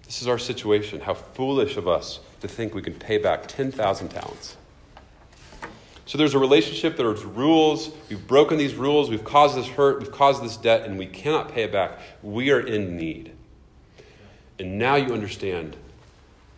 This 0.06 0.22
is 0.22 0.28
our 0.28 0.40
situation. 0.40 1.00
How 1.00 1.14
foolish 1.14 1.78
of 1.78 1.88
us 1.88 2.20
to 2.42 2.48
think 2.48 2.74
we 2.76 2.82
can 2.82 2.94
pay 2.94 3.18
back 3.18 3.48
10,000 3.48 4.10
talents. 4.10 4.58
So 6.12 6.18
there's 6.18 6.34
a 6.34 6.40
relationship, 6.40 6.98
there's 6.98 7.24
rules. 7.24 7.90
We've 8.10 8.28
broken 8.28 8.58
these 8.58 8.76
rules, 8.76 9.10
we've 9.10 9.24
caused 9.24 9.56
this 9.56 9.66
hurt, 9.66 10.00
we've 10.00 10.12
caused 10.12 10.44
this 10.44 10.58
debt, 10.58 10.82
and 10.82 11.00
we 11.00 11.06
cannot 11.06 11.54
pay 11.54 11.64
it 11.64 11.72
back. 11.72 12.00
We 12.22 12.52
are 12.52 12.60
in 12.60 12.98
need. 12.98 13.32
And 14.60 14.78
now 14.78 14.96
you 14.96 15.14
understand 15.14 15.78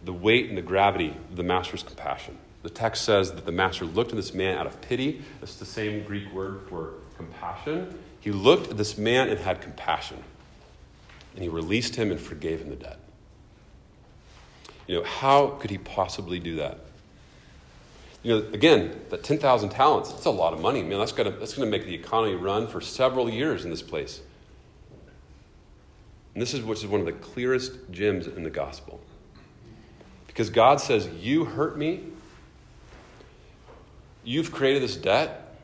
the 0.04 0.12
weight 0.12 0.50
and 0.50 0.58
the 0.58 0.63
gravity 0.63 1.16
of 1.30 1.36
the 1.36 1.44
master's 1.44 1.84
compassion. 1.84 2.39
The 2.63 2.72
text 2.72 3.06
says 3.06 3.32
that 3.34 3.46
the 3.46 3.52
master 3.52 3.86
looked 3.86 4.10
at 4.10 4.16
this 4.16 4.34
man 4.34 4.58
out 4.58 4.66
of 4.66 4.82
pity. 4.82 5.22
That's 5.39 5.58
the 5.58 5.66
same 5.66 6.04
Greek 6.04 6.34
word 6.34 6.62
for 6.68 6.94
compassion. 7.16 7.96
He 8.22 8.32
looked 8.32 8.72
at 8.72 8.78
this 8.78 8.98
man 8.98 9.30
and 9.30 9.39
had 9.39 9.62
compassion. 9.62 10.18
And 11.36 11.44
he 11.44 11.50
released 11.50 11.96
him 11.96 12.10
and 12.10 12.20
forgave 12.20 12.62
him 12.62 12.72
the 12.72 12.76
debt. 12.76 12.98
You 14.88 14.96
know, 14.96 15.04
how 15.04 15.50
could 15.60 15.70
he 15.70 15.78
possibly 15.78 16.39
do 16.39 16.56
that? 16.56 16.80
You 18.24 18.40
know, 18.40 18.48
again, 18.54 19.02
that 19.10 19.24
10,000 19.24 19.70
talents, 19.70 20.12
that's 20.12 20.26
a 20.26 20.32
lot 20.32 20.54
of 20.54 20.62
money. 20.62 20.82
Man, 20.82 20.98
that's 20.98 21.12
going 21.12 21.32
to 21.32 21.38
that's 21.38 21.54
gonna 21.54 21.70
make 21.70 21.86
the 21.86 21.94
economy 21.94 22.36
run 22.36 22.68
for 22.68 22.80
several 22.80 23.30
years 23.30 23.66
in 23.66 23.70
this 23.70 23.82
place. 23.82 24.22
And 26.34 26.42
this 26.42 26.54
is 26.54 26.62
which 26.62 26.80
is 26.80 26.88
one 26.88 27.02
of 27.02 27.06
the 27.06 27.12
clearest 27.14 27.92
gems 27.92 28.26
in 28.28 28.44
the 28.44 28.50
gospel. 28.50 29.00
Because 30.26 30.50
God 30.50 30.82
says, 30.82 31.08
You 31.20 31.46
hurt 31.46 31.78
me, 31.78 32.06
you've 34.24 34.52
created 34.52 34.82
this 34.82 34.96
debt, 34.96 35.58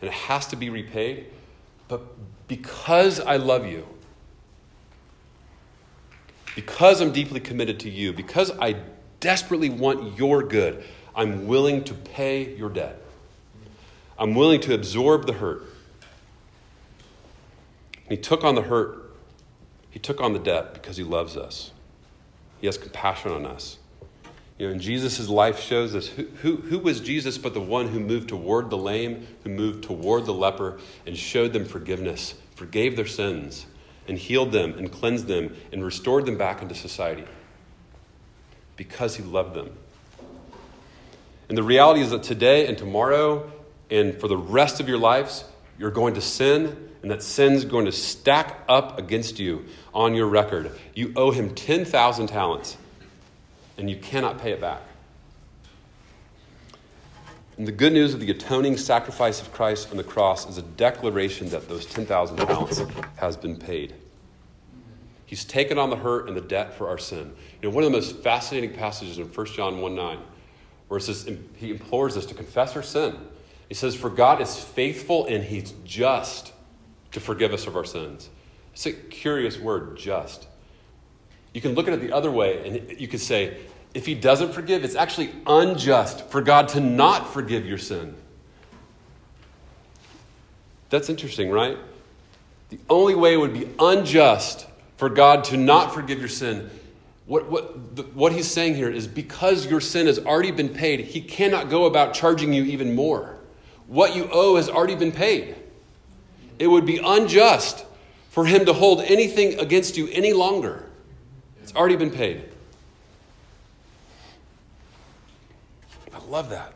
and 0.00 0.08
it 0.08 0.14
has 0.14 0.46
to 0.46 0.56
be 0.56 0.70
repaid, 0.70 1.26
but 1.88 2.02
because 2.46 3.20
I 3.20 3.36
love 3.36 3.66
you, 3.66 3.86
because 6.54 7.00
I'm 7.00 7.12
deeply 7.12 7.40
committed 7.40 7.80
to 7.80 7.90
you, 7.90 8.12
because 8.12 8.50
I 8.58 8.76
desperately 9.20 9.68
want 9.68 10.18
your 10.18 10.42
good, 10.42 10.84
I'm 11.18 11.48
willing 11.48 11.82
to 11.84 11.94
pay 11.94 12.54
your 12.54 12.70
debt. 12.70 13.02
I'm 14.16 14.36
willing 14.36 14.60
to 14.60 14.74
absorb 14.74 15.26
the 15.26 15.32
hurt. 15.32 15.62
And 18.04 18.10
he 18.10 18.16
took 18.16 18.44
on 18.44 18.54
the 18.54 18.62
hurt, 18.62 19.12
he 19.90 19.98
took 19.98 20.20
on 20.20 20.32
the 20.32 20.38
debt 20.38 20.74
because 20.74 20.96
he 20.96 21.02
loves 21.02 21.36
us. 21.36 21.72
He 22.60 22.68
has 22.68 22.78
compassion 22.78 23.32
on 23.32 23.46
us. 23.46 23.78
You 24.58 24.66
know, 24.66 24.72
and 24.72 24.80
Jesus' 24.80 25.28
life 25.28 25.58
shows 25.58 25.96
us 25.96 26.06
who, 26.06 26.26
who, 26.42 26.56
who 26.56 26.78
was 26.78 27.00
Jesus 27.00 27.36
but 27.36 27.52
the 27.52 27.60
one 27.60 27.88
who 27.88 27.98
moved 27.98 28.28
toward 28.28 28.70
the 28.70 28.78
lame, 28.78 29.26
who 29.42 29.50
moved 29.50 29.82
toward 29.82 30.24
the 30.24 30.34
leper, 30.34 30.78
and 31.04 31.16
showed 31.16 31.52
them 31.52 31.64
forgiveness, 31.64 32.34
forgave 32.54 32.94
their 32.94 33.06
sins, 33.06 33.66
and 34.06 34.18
healed 34.18 34.52
them, 34.52 34.78
and 34.78 34.92
cleansed 34.92 35.26
them, 35.26 35.56
and 35.72 35.84
restored 35.84 36.26
them 36.26 36.38
back 36.38 36.62
into 36.62 36.76
society 36.76 37.24
because 38.76 39.16
he 39.16 39.22
loved 39.24 39.54
them. 39.54 39.76
And 41.48 41.56
the 41.56 41.62
reality 41.62 42.00
is 42.00 42.10
that 42.10 42.22
today 42.22 42.66
and 42.66 42.76
tomorrow, 42.76 43.50
and 43.90 44.18
for 44.20 44.28
the 44.28 44.36
rest 44.36 44.80
of 44.80 44.88
your 44.88 44.98
lives, 44.98 45.44
you're 45.78 45.90
going 45.90 46.14
to 46.14 46.20
sin 46.20 46.88
and 47.02 47.10
that 47.10 47.22
sin's 47.22 47.64
going 47.64 47.84
to 47.84 47.92
stack 47.92 48.64
up 48.68 48.98
against 48.98 49.38
you 49.38 49.64
on 49.94 50.14
your 50.14 50.26
record. 50.26 50.72
You 50.94 51.12
owe 51.16 51.30
him 51.30 51.54
10,000 51.54 52.26
talents, 52.26 52.76
and 53.76 53.88
you 53.88 53.96
cannot 53.96 54.38
pay 54.38 54.52
it 54.52 54.60
back. 54.60 54.82
And 57.56 57.66
the 57.66 57.72
good 57.72 57.92
news 57.92 58.14
of 58.14 58.20
the 58.20 58.30
atoning 58.30 58.76
sacrifice 58.76 59.40
of 59.40 59.52
Christ 59.52 59.90
on 59.90 59.96
the 59.96 60.04
cross 60.04 60.48
is 60.48 60.58
a 60.58 60.62
declaration 60.62 61.48
that 61.50 61.68
those 61.68 61.86
10,000 61.86 62.36
talents 62.36 62.82
has 63.16 63.36
been 63.36 63.56
paid. 63.56 63.94
He's 65.26 65.44
taken 65.44 65.78
on 65.78 65.90
the 65.90 65.96
hurt 65.96 66.28
and 66.28 66.36
the 66.36 66.40
debt 66.40 66.74
for 66.74 66.88
our 66.88 66.98
sin. 66.98 67.34
You 67.60 67.68
know, 67.68 67.74
one 67.74 67.84
of 67.84 67.90
the 67.90 67.96
most 67.96 68.18
fascinating 68.18 68.72
passages 68.72 69.18
in 69.18 69.26
1 69.26 69.46
John 69.46 69.80
1 69.80 69.94
9, 69.94 70.18
where 70.88 71.00
says, 71.00 71.30
he 71.56 71.70
implores 71.70 72.16
us 72.16 72.26
to 72.26 72.34
confess 72.34 72.74
our 72.74 72.82
sin. 72.82 73.16
He 73.68 73.74
says, 73.74 73.94
For 73.94 74.10
God 74.10 74.40
is 74.40 74.58
faithful 74.58 75.26
and 75.26 75.44
he's 75.44 75.72
just 75.84 76.52
to 77.12 77.20
forgive 77.20 77.52
us 77.52 77.66
of 77.66 77.76
our 77.76 77.84
sins. 77.84 78.30
It's 78.72 78.86
a 78.86 78.92
curious 78.92 79.58
word, 79.58 79.96
just. 79.96 80.46
You 81.52 81.60
can 81.60 81.74
look 81.74 81.88
at 81.88 81.94
it 81.94 82.00
the 82.00 82.12
other 82.12 82.30
way, 82.30 82.66
and 82.66 83.00
you 83.00 83.08
could 83.08 83.20
say, 83.20 83.58
if 83.94 84.06
he 84.06 84.14
doesn't 84.14 84.52
forgive, 84.52 84.84
it's 84.84 84.94
actually 84.94 85.30
unjust 85.46 86.28
for 86.28 86.42
God 86.42 86.68
to 86.68 86.80
not 86.80 87.32
forgive 87.32 87.66
your 87.66 87.78
sin. 87.78 88.14
That's 90.90 91.08
interesting, 91.08 91.50
right? 91.50 91.76
The 92.68 92.78
only 92.88 93.14
way 93.14 93.34
it 93.34 93.38
would 93.38 93.54
be 93.54 93.68
unjust 93.78 94.66
for 94.96 95.08
God 95.08 95.44
to 95.44 95.56
not 95.56 95.94
forgive 95.94 96.18
your 96.18 96.28
sin. 96.28 96.70
What, 97.28 97.50
what, 97.50 97.94
the, 97.94 98.04
what 98.04 98.32
he's 98.32 98.50
saying 98.50 98.74
here 98.74 98.88
is 98.88 99.06
because 99.06 99.66
your 99.66 99.82
sin 99.82 100.06
has 100.06 100.18
already 100.18 100.50
been 100.50 100.70
paid, 100.70 101.00
he 101.00 101.20
cannot 101.20 101.68
go 101.68 101.84
about 101.84 102.14
charging 102.14 102.54
you 102.54 102.64
even 102.64 102.94
more. 102.94 103.36
What 103.86 104.16
you 104.16 104.30
owe 104.32 104.56
has 104.56 104.70
already 104.70 104.94
been 104.94 105.12
paid. 105.12 105.54
It 106.58 106.68
would 106.68 106.86
be 106.86 106.98
unjust 107.04 107.84
for 108.30 108.46
him 108.46 108.64
to 108.64 108.72
hold 108.72 109.02
anything 109.02 109.60
against 109.60 109.98
you 109.98 110.08
any 110.08 110.32
longer. 110.32 110.88
It's 111.62 111.74
already 111.74 111.96
been 111.96 112.10
paid. 112.10 112.44
I 116.14 116.18
love 116.30 116.48
that. 116.48 116.72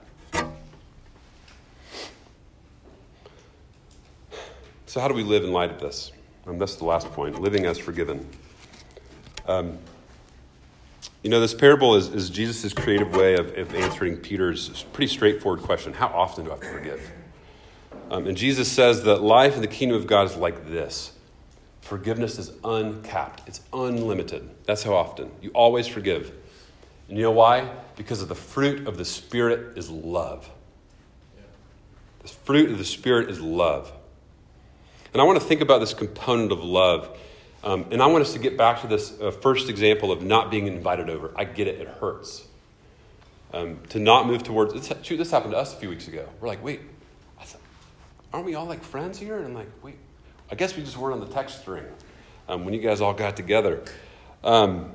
So, 4.84 5.00
how 5.00 5.08
do 5.08 5.14
we 5.14 5.22
live 5.22 5.44
in 5.44 5.52
light 5.52 5.70
of 5.70 5.80
this? 5.80 6.12
And 6.44 6.60
that's 6.60 6.76
the 6.76 6.84
last 6.84 7.10
point 7.12 7.40
living 7.40 7.64
as 7.64 7.78
forgiven. 7.78 8.28
Um, 9.46 9.78
you 11.22 11.30
know, 11.30 11.40
this 11.40 11.54
parable 11.54 11.94
is, 11.94 12.08
is 12.08 12.30
Jesus' 12.30 12.72
creative 12.72 13.14
way 13.14 13.34
of, 13.34 13.56
of 13.56 13.74
answering 13.74 14.16
Peter's 14.16 14.84
pretty 14.92 15.12
straightforward 15.12 15.62
question 15.62 15.92
How 15.92 16.08
often 16.08 16.44
do 16.44 16.50
I 16.50 16.54
have 16.54 16.62
to 16.62 16.72
forgive? 16.72 17.10
Um, 18.10 18.26
and 18.26 18.36
Jesus 18.36 18.70
says 18.70 19.04
that 19.04 19.22
life 19.22 19.54
in 19.54 19.62
the 19.62 19.68
kingdom 19.68 19.96
of 19.96 20.06
God 20.06 20.26
is 20.26 20.36
like 20.36 20.68
this 20.68 21.12
forgiveness 21.80 22.38
is 22.38 22.52
uncapped, 22.64 23.42
it's 23.46 23.60
unlimited. 23.72 24.48
That's 24.64 24.82
how 24.82 24.94
often. 24.94 25.30
You 25.40 25.50
always 25.50 25.86
forgive. 25.86 26.32
And 27.08 27.18
you 27.18 27.24
know 27.24 27.32
why? 27.32 27.70
Because 27.96 28.22
of 28.22 28.28
the 28.28 28.34
fruit 28.34 28.86
of 28.88 28.96
the 28.96 29.04
Spirit 29.04 29.76
is 29.76 29.90
love. 29.90 30.48
The 32.20 32.28
fruit 32.28 32.70
of 32.70 32.78
the 32.78 32.84
Spirit 32.84 33.28
is 33.28 33.40
love. 33.40 33.92
And 35.12 35.20
I 35.20 35.24
want 35.24 35.40
to 35.40 35.44
think 35.44 35.60
about 35.60 35.80
this 35.80 35.92
component 35.92 36.52
of 36.52 36.64
love. 36.64 37.18
Um, 37.64 37.86
and 37.90 38.02
I 38.02 38.06
want 38.06 38.22
us 38.22 38.32
to 38.32 38.38
get 38.38 38.56
back 38.56 38.80
to 38.80 38.86
this 38.86 39.20
uh, 39.20 39.30
first 39.30 39.68
example 39.68 40.10
of 40.10 40.22
not 40.22 40.50
being 40.50 40.66
invited 40.66 41.08
over. 41.08 41.32
I 41.36 41.44
get 41.44 41.68
it, 41.68 41.80
it 41.80 41.88
hurts. 41.88 42.46
Um, 43.52 43.78
to 43.90 43.98
not 43.98 44.26
move 44.26 44.42
towards, 44.42 44.72
this 44.72 45.30
happened 45.30 45.52
to 45.52 45.58
us 45.58 45.74
a 45.74 45.76
few 45.76 45.90
weeks 45.90 46.08
ago. 46.08 46.26
We're 46.40 46.48
like, 46.48 46.64
wait, 46.64 46.80
aren't 48.32 48.46
we 48.46 48.54
all 48.54 48.66
like 48.66 48.82
friends 48.82 49.18
here? 49.18 49.36
And 49.36 49.46
I'm 49.46 49.54
like, 49.54 49.68
wait, 49.82 49.96
I 50.50 50.54
guess 50.54 50.76
we 50.76 50.82
just 50.82 50.96
weren't 50.96 51.20
on 51.20 51.28
the 51.28 51.34
text 51.34 51.60
string 51.60 51.84
um, 52.48 52.64
when 52.64 52.74
you 52.74 52.80
guys 52.80 53.00
all 53.00 53.14
got 53.14 53.36
together. 53.36 53.82
Um, 54.42 54.92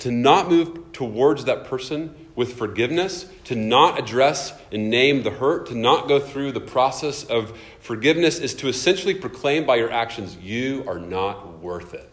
to 0.00 0.10
not 0.10 0.48
move 0.50 0.92
towards 0.92 1.44
that 1.44 1.64
person 1.64 2.25
with 2.36 2.56
forgiveness, 2.56 3.26
to 3.44 3.56
not 3.56 3.98
address 3.98 4.52
and 4.70 4.88
name 4.90 5.24
the 5.24 5.30
hurt, 5.30 5.66
to 5.66 5.74
not 5.74 6.06
go 6.06 6.20
through 6.20 6.52
the 6.52 6.60
process 6.60 7.24
of 7.24 7.58
forgiveness 7.80 8.38
is 8.38 8.54
to 8.54 8.68
essentially 8.68 9.14
proclaim 9.14 9.64
by 9.66 9.76
your 9.76 9.90
actions, 9.90 10.36
you 10.36 10.84
are 10.86 10.98
not 10.98 11.58
worth 11.58 11.94
it. 11.94 12.08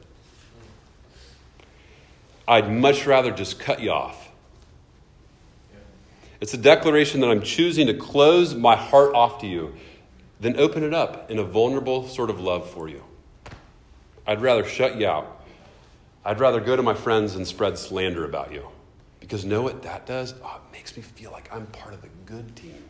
I'd 2.48 2.72
much 2.72 3.06
rather 3.06 3.32
just 3.32 3.60
cut 3.60 3.82
you 3.82 3.92
off. 3.92 4.30
It's 6.42 6.54
a 6.54 6.58
declaration 6.58 7.22
that 7.22 7.30
I'm 7.30 7.44
choosing 7.44 7.88
to 7.88 7.94
close 7.94 8.56
my 8.56 8.76
heart 8.76 9.14
off 9.14 9.40
to 9.42 9.48
you 9.48 9.76
then 10.44 10.60
open 10.60 10.84
it 10.84 10.94
up 10.94 11.32
in 11.32 11.40
a 11.40 11.44
vulnerable 11.44 12.08
sort 12.08 12.30
of 12.30 12.40
love 12.40 12.70
for 12.70 12.90
you. 12.90 13.02
I'd 14.28 14.42
rather 14.42 14.66
shut 14.66 15.00
you 15.00 15.08
out. 15.08 15.42
I'd 16.26 16.40
rather 16.40 16.60
go 16.60 16.76
to 16.76 16.84
my 16.84 16.94
friends 16.94 17.36
and 17.36 17.48
spread 17.48 17.78
slander 17.78 18.26
about 18.26 18.52
you. 18.52 18.68
Because 19.24 19.46
know 19.46 19.62
what 19.62 19.84
that 19.84 20.06
does? 20.06 20.34
Oh, 20.44 20.58
it 20.58 20.74
makes 20.74 20.98
me 20.98 21.02
feel 21.02 21.32
like 21.32 21.50
I'm 21.50 21.66
part 21.68 21.94
of 21.94 22.02
the 22.02 22.10
good 22.26 22.58
team. 22.58 22.84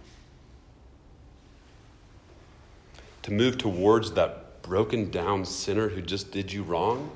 To 3.21 3.31
move 3.31 3.59
towards 3.59 4.13
that 4.13 4.63
broken 4.63 5.11
down 5.11 5.45
sinner 5.45 5.89
who 5.89 6.01
just 6.01 6.31
did 6.31 6.51
you 6.51 6.63
wrong 6.63 7.11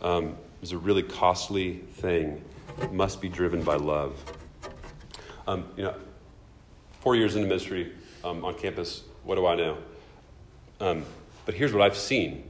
um, 0.00 0.36
is 0.60 0.72
a 0.72 0.76
really 0.76 1.04
costly 1.04 1.84
thing. 1.92 2.42
It 2.80 2.92
must 2.92 3.20
be 3.20 3.28
driven 3.28 3.62
by 3.62 3.76
love. 3.76 4.20
Um, 5.46 5.68
you 5.76 5.84
know, 5.84 5.94
four 6.98 7.14
years 7.14 7.36
into 7.36 7.46
ministry 7.46 7.92
um, 8.24 8.44
on 8.44 8.54
campus, 8.54 9.04
what 9.22 9.36
do 9.36 9.46
I 9.46 9.54
know? 9.54 9.78
Um, 10.80 11.04
but 11.46 11.54
here's 11.54 11.72
what 11.72 11.82
I've 11.82 11.96
seen. 11.96 12.42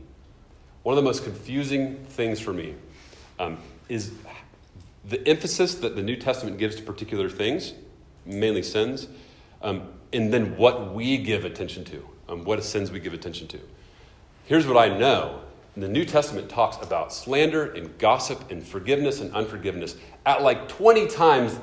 One 0.85 0.97
of 0.97 1.05
the 1.05 1.07
most 1.07 1.23
confusing 1.23 1.97
things 2.07 2.41
for 2.41 2.55
me 2.55 2.77
um, 3.39 3.59
is 3.91 4.11
the 5.05 5.27
emphasis 5.29 5.75
that 5.77 5.97
the 5.97 6.03
New 6.03 6.17
Testament 6.17 6.59
gives 6.59 6.77
to 6.77 6.83
particular 6.83 7.29
things, 7.29 7.75
mainly 8.25 8.63
sins, 8.63 9.09
um, 9.63 9.89
and 10.13 10.33
then 10.33 10.57
what 10.57 10.93
we 10.93 11.19
give 11.19 11.45
attention 11.45 11.85
to, 11.85 12.09
um, 12.29 12.45
what 12.45 12.63
sins 12.63 12.91
we 12.91 13.01
give 13.01 13.15
attention 13.15 13.49
to. 13.49 13.61
Here's 14.45 14.67
what 14.67 14.77
I 14.77 14.97
know 14.97 15.41
the 15.77 15.89
New 15.89 16.05
Testament 16.05 16.51
talks 16.51 16.77
about 16.85 17.15
slander 17.15 17.73
and 17.73 17.97
gossip 17.99 18.51
and 18.51 18.63
forgiveness 18.63 19.21
and 19.21 19.33
unforgiveness 19.33 19.97
at 20.27 20.43
like 20.43 20.69
20 20.69 21.07
times 21.09 21.59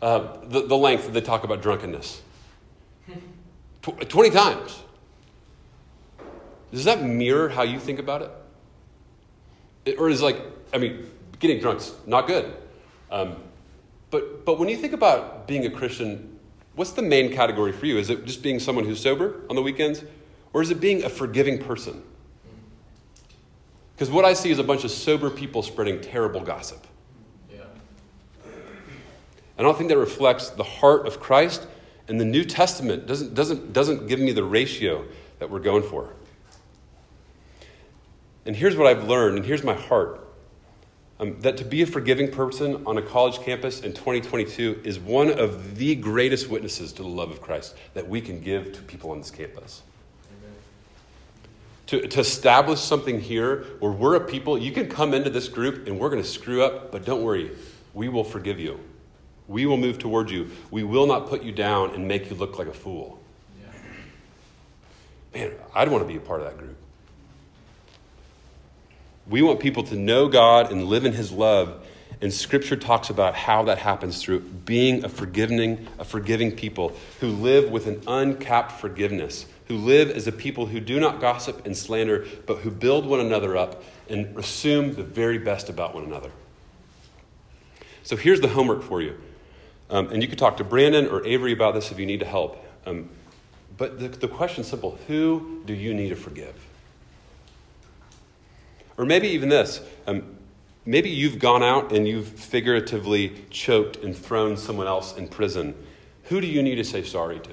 uh, 0.00 0.38
the, 0.44 0.66
the 0.66 0.76
length 0.76 1.04
that 1.04 1.12
they 1.12 1.20
talk 1.20 1.44
about 1.44 1.60
drunkenness. 1.60 2.22
20 3.82 4.30
times. 4.30 4.82
Does 6.72 6.84
that 6.84 7.02
mirror 7.02 7.48
how 7.48 7.62
you 7.62 7.78
think 7.78 7.98
about 7.98 8.22
it? 8.22 8.30
it 9.84 9.98
or 9.98 10.08
is 10.08 10.22
like, 10.22 10.40
I 10.72 10.78
mean, 10.78 11.10
getting 11.38 11.60
drunk's 11.60 11.92
not 12.06 12.26
good. 12.26 12.52
Um, 13.10 13.36
but, 14.10 14.44
but 14.44 14.58
when 14.58 14.68
you 14.68 14.76
think 14.76 14.92
about 14.92 15.46
being 15.46 15.66
a 15.66 15.70
Christian, 15.70 16.38
what's 16.74 16.92
the 16.92 17.02
main 17.02 17.32
category 17.32 17.72
for 17.72 17.86
you? 17.86 17.98
Is 17.98 18.10
it 18.10 18.24
just 18.24 18.42
being 18.42 18.58
someone 18.58 18.84
who's 18.84 19.00
sober 19.00 19.42
on 19.50 19.56
the 19.56 19.62
weekends? 19.62 20.02
Or 20.52 20.62
is 20.62 20.70
it 20.70 20.80
being 20.80 21.04
a 21.04 21.08
forgiving 21.08 21.58
person? 21.58 22.02
Because 23.94 24.10
what 24.10 24.24
I 24.24 24.32
see 24.32 24.50
is 24.50 24.58
a 24.58 24.64
bunch 24.64 24.84
of 24.84 24.90
sober 24.90 25.28
people 25.28 25.62
spreading 25.62 26.00
terrible 26.00 26.40
gossip. 26.40 26.86
Yeah. 27.52 27.64
I 29.58 29.62
don't 29.62 29.76
think 29.76 29.90
that 29.90 29.98
reflects 29.98 30.50
the 30.50 30.62
heart 30.62 31.06
of 31.06 31.18
Christ, 31.18 31.66
and 32.06 32.20
the 32.20 32.24
New 32.24 32.44
Testament 32.44 33.06
doesn't, 33.06 33.34
doesn't, 33.34 33.72
doesn't 33.72 34.06
give 34.06 34.20
me 34.20 34.32
the 34.32 34.44
ratio 34.44 35.04
that 35.40 35.50
we're 35.50 35.58
going 35.58 35.82
for. 35.82 36.14
And 38.46 38.54
here's 38.54 38.76
what 38.76 38.86
I've 38.86 39.04
learned, 39.04 39.36
and 39.36 39.44
here's 39.44 39.64
my 39.64 39.74
heart 39.74 40.27
um, 41.20 41.40
that 41.40 41.56
to 41.56 41.64
be 41.64 41.82
a 41.82 41.86
forgiving 41.86 42.30
person 42.30 42.86
on 42.86 42.96
a 42.98 43.02
college 43.02 43.40
campus 43.40 43.80
in 43.80 43.92
2022 43.92 44.82
is 44.84 44.98
one 44.98 45.30
of 45.30 45.76
the 45.76 45.94
greatest 45.96 46.48
witnesses 46.48 46.92
to 46.94 47.02
the 47.02 47.08
love 47.08 47.30
of 47.30 47.40
Christ 47.40 47.74
that 47.94 48.08
we 48.08 48.20
can 48.20 48.40
give 48.40 48.72
to 48.72 48.82
people 48.82 49.10
on 49.10 49.18
this 49.18 49.30
campus. 49.30 49.82
To, 51.88 52.06
to 52.06 52.20
establish 52.20 52.80
something 52.80 53.18
here 53.18 53.64
where 53.80 53.90
we're 53.90 54.14
a 54.16 54.20
people, 54.20 54.58
you 54.58 54.72
can 54.72 54.88
come 54.88 55.14
into 55.14 55.30
this 55.30 55.48
group 55.48 55.86
and 55.86 55.98
we're 55.98 56.10
going 56.10 56.22
to 56.22 56.28
screw 56.28 56.62
up, 56.62 56.92
but 56.92 57.04
don't 57.04 57.22
worry, 57.22 57.50
we 57.94 58.10
will 58.10 58.24
forgive 58.24 58.60
you. 58.60 58.78
We 59.48 59.64
will 59.64 59.78
move 59.78 59.98
towards 59.98 60.30
you. 60.30 60.50
We 60.70 60.82
will 60.82 61.06
not 61.06 61.28
put 61.28 61.42
you 61.42 61.50
down 61.50 61.94
and 61.94 62.06
make 62.06 62.28
you 62.28 62.36
look 62.36 62.58
like 62.58 62.68
a 62.68 62.74
fool. 62.74 63.18
Yeah. 63.58 65.48
Man, 65.48 65.52
I'd 65.74 65.88
want 65.88 66.04
to 66.04 66.08
be 66.08 66.16
a 66.16 66.20
part 66.20 66.42
of 66.42 66.46
that 66.46 66.58
group. 66.58 66.76
We 69.28 69.42
want 69.42 69.60
people 69.60 69.82
to 69.84 69.94
know 69.94 70.28
God 70.28 70.72
and 70.72 70.84
live 70.84 71.04
in 71.04 71.12
His 71.12 71.30
love. 71.30 71.86
And 72.20 72.32
Scripture 72.32 72.76
talks 72.76 73.10
about 73.10 73.34
how 73.34 73.64
that 73.64 73.78
happens 73.78 74.22
through 74.22 74.40
being 74.40 75.04
a 75.04 75.08
forgiving, 75.08 75.86
a 75.98 76.04
forgiving 76.04 76.52
people 76.52 76.92
who 77.20 77.28
live 77.28 77.70
with 77.70 77.86
an 77.86 78.02
uncapped 78.06 78.72
forgiveness, 78.72 79.46
who 79.66 79.76
live 79.76 80.10
as 80.10 80.26
a 80.26 80.32
people 80.32 80.66
who 80.66 80.80
do 80.80 80.98
not 80.98 81.20
gossip 81.20 81.64
and 81.64 81.76
slander, 81.76 82.26
but 82.46 82.58
who 82.58 82.70
build 82.70 83.06
one 83.06 83.20
another 83.20 83.56
up 83.56 83.84
and 84.08 84.36
assume 84.36 84.94
the 84.94 85.02
very 85.02 85.38
best 85.38 85.68
about 85.68 85.94
one 85.94 86.04
another. 86.04 86.32
So 88.02 88.16
here's 88.16 88.40
the 88.40 88.48
homework 88.48 88.82
for 88.82 89.02
you. 89.02 89.16
Um, 89.90 90.08
and 90.08 90.22
you 90.22 90.28
could 90.28 90.38
talk 90.38 90.56
to 90.56 90.64
Brandon 90.64 91.06
or 91.06 91.24
Avery 91.26 91.52
about 91.52 91.74
this 91.74 91.92
if 91.92 91.98
you 91.98 92.06
need 92.06 92.20
to 92.20 92.26
help. 92.26 92.64
Um, 92.84 93.10
but 93.76 94.00
the, 94.00 94.08
the 94.08 94.28
question's 94.28 94.66
simple 94.66 94.98
Who 95.06 95.62
do 95.66 95.74
you 95.74 95.94
need 95.94 96.08
to 96.08 96.16
forgive? 96.16 96.67
Or 98.98 99.06
maybe 99.06 99.28
even 99.28 99.48
this 99.48 99.80
um, 100.06 100.36
maybe 100.84 101.08
you've 101.08 101.38
gone 101.38 101.62
out 101.62 101.92
and 101.92 102.06
you've 102.06 102.28
figuratively 102.28 103.44
choked 103.50 103.96
and 103.98 104.16
thrown 104.16 104.56
someone 104.56 104.86
else 104.86 105.16
in 105.16 105.28
prison. 105.28 105.74
Who 106.24 106.40
do 106.40 106.46
you 106.46 106.62
need 106.62 106.76
to 106.76 106.84
say 106.84 107.02
sorry 107.02 107.40
to? 107.40 107.50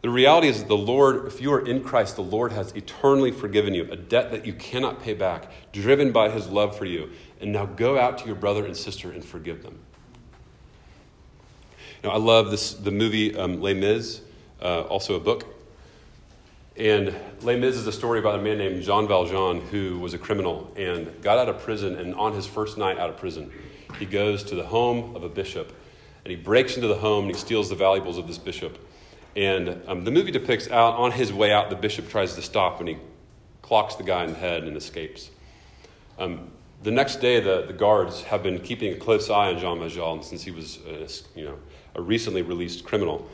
The 0.00 0.10
reality 0.10 0.46
is 0.46 0.60
that 0.60 0.68
the 0.68 0.76
Lord, 0.76 1.26
if 1.26 1.40
you 1.40 1.52
are 1.52 1.66
in 1.66 1.82
Christ, 1.82 2.14
the 2.14 2.22
Lord 2.22 2.52
has 2.52 2.70
eternally 2.72 3.32
forgiven 3.32 3.74
you, 3.74 3.88
a 3.90 3.96
debt 3.96 4.30
that 4.30 4.46
you 4.46 4.52
cannot 4.52 5.02
pay 5.02 5.12
back, 5.12 5.50
driven 5.72 6.12
by 6.12 6.30
his 6.30 6.48
love 6.48 6.78
for 6.78 6.84
you. 6.84 7.10
And 7.40 7.52
now 7.52 7.66
go 7.66 7.98
out 7.98 8.18
to 8.18 8.26
your 8.26 8.36
brother 8.36 8.64
and 8.64 8.76
sister 8.76 9.10
and 9.10 9.24
forgive 9.24 9.64
them. 9.64 9.80
Now, 12.04 12.10
I 12.10 12.16
love 12.18 12.52
this, 12.52 12.74
the 12.74 12.92
movie 12.92 13.34
um, 13.34 13.60
Les 13.60 13.74
Mis, 13.74 14.20
uh, 14.62 14.82
also 14.82 15.16
a 15.16 15.20
book. 15.20 15.57
And 16.78 17.12
Les 17.42 17.56
Mis 17.56 17.74
is 17.74 17.88
a 17.88 17.92
story 17.92 18.20
about 18.20 18.38
a 18.38 18.42
man 18.42 18.58
named 18.58 18.84
Jean 18.84 19.08
Valjean 19.08 19.60
who 19.62 19.98
was 19.98 20.14
a 20.14 20.18
criminal 20.18 20.72
and 20.76 21.10
got 21.22 21.36
out 21.36 21.48
of 21.48 21.60
prison. 21.60 21.96
And 21.96 22.14
on 22.14 22.34
his 22.34 22.46
first 22.46 22.78
night 22.78 22.98
out 22.98 23.10
of 23.10 23.16
prison, 23.16 23.50
he 23.98 24.06
goes 24.06 24.44
to 24.44 24.54
the 24.54 24.64
home 24.64 25.16
of 25.16 25.24
a 25.24 25.28
bishop 25.28 25.72
and 26.24 26.30
he 26.30 26.36
breaks 26.36 26.76
into 26.76 26.86
the 26.86 26.94
home 26.94 27.24
and 27.24 27.34
he 27.34 27.40
steals 27.40 27.68
the 27.68 27.74
valuables 27.74 28.16
of 28.16 28.28
this 28.28 28.38
bishop. 28.38 28.78
And 29.34 29.82
um, 29.88 30.04
the 30.04 30.12
movie 30.12 30.30
depicts 30.30 30.70
out 30.70 30.94
on 30.94 31.10
his 31.10 31.32
way 31.32 31.52
out, 31.52 31.68
the 31.68 31.76
bishop 31.76 32.08
tries 32.08 32.36
to 32.36 32.42
stop 32.42 32.78
and 32.78 32.88
he 32.88 32.96
clocks 33.60 33.96
the 33.96 34.04
guy 34.04 34.22
in 34.22 34.30
the 34.30 34.38
head 34.38 34.62
and 34.62 34.76
escapes. 34.76 35.30
Um, 36.16 36.52
the 36.84 36.92
next 36.92 37.16
day, 37.16 37.40
the, 37.40 37.64
the 37.66 37.72
guards 37.72 38.22
have 38.22 38.44
been 38.44 38.60
keeping 38.60 38.92
a 38.92 38.96
close 38.96 39.30
eye 39.30 39.48
on 39.48 39.58
Jean 39.58 39.80
Valjean 39.80 40.22
since 40.22 40.42
he 40.44 40.52
was 40.52 40.78
a, 40.86 41.08
you 41.38 41.44
know, 41.44 41.58
a 41.96 42.00
recently 42.00 42.42
released 42.42 42.84
criminal. 42.84 43.28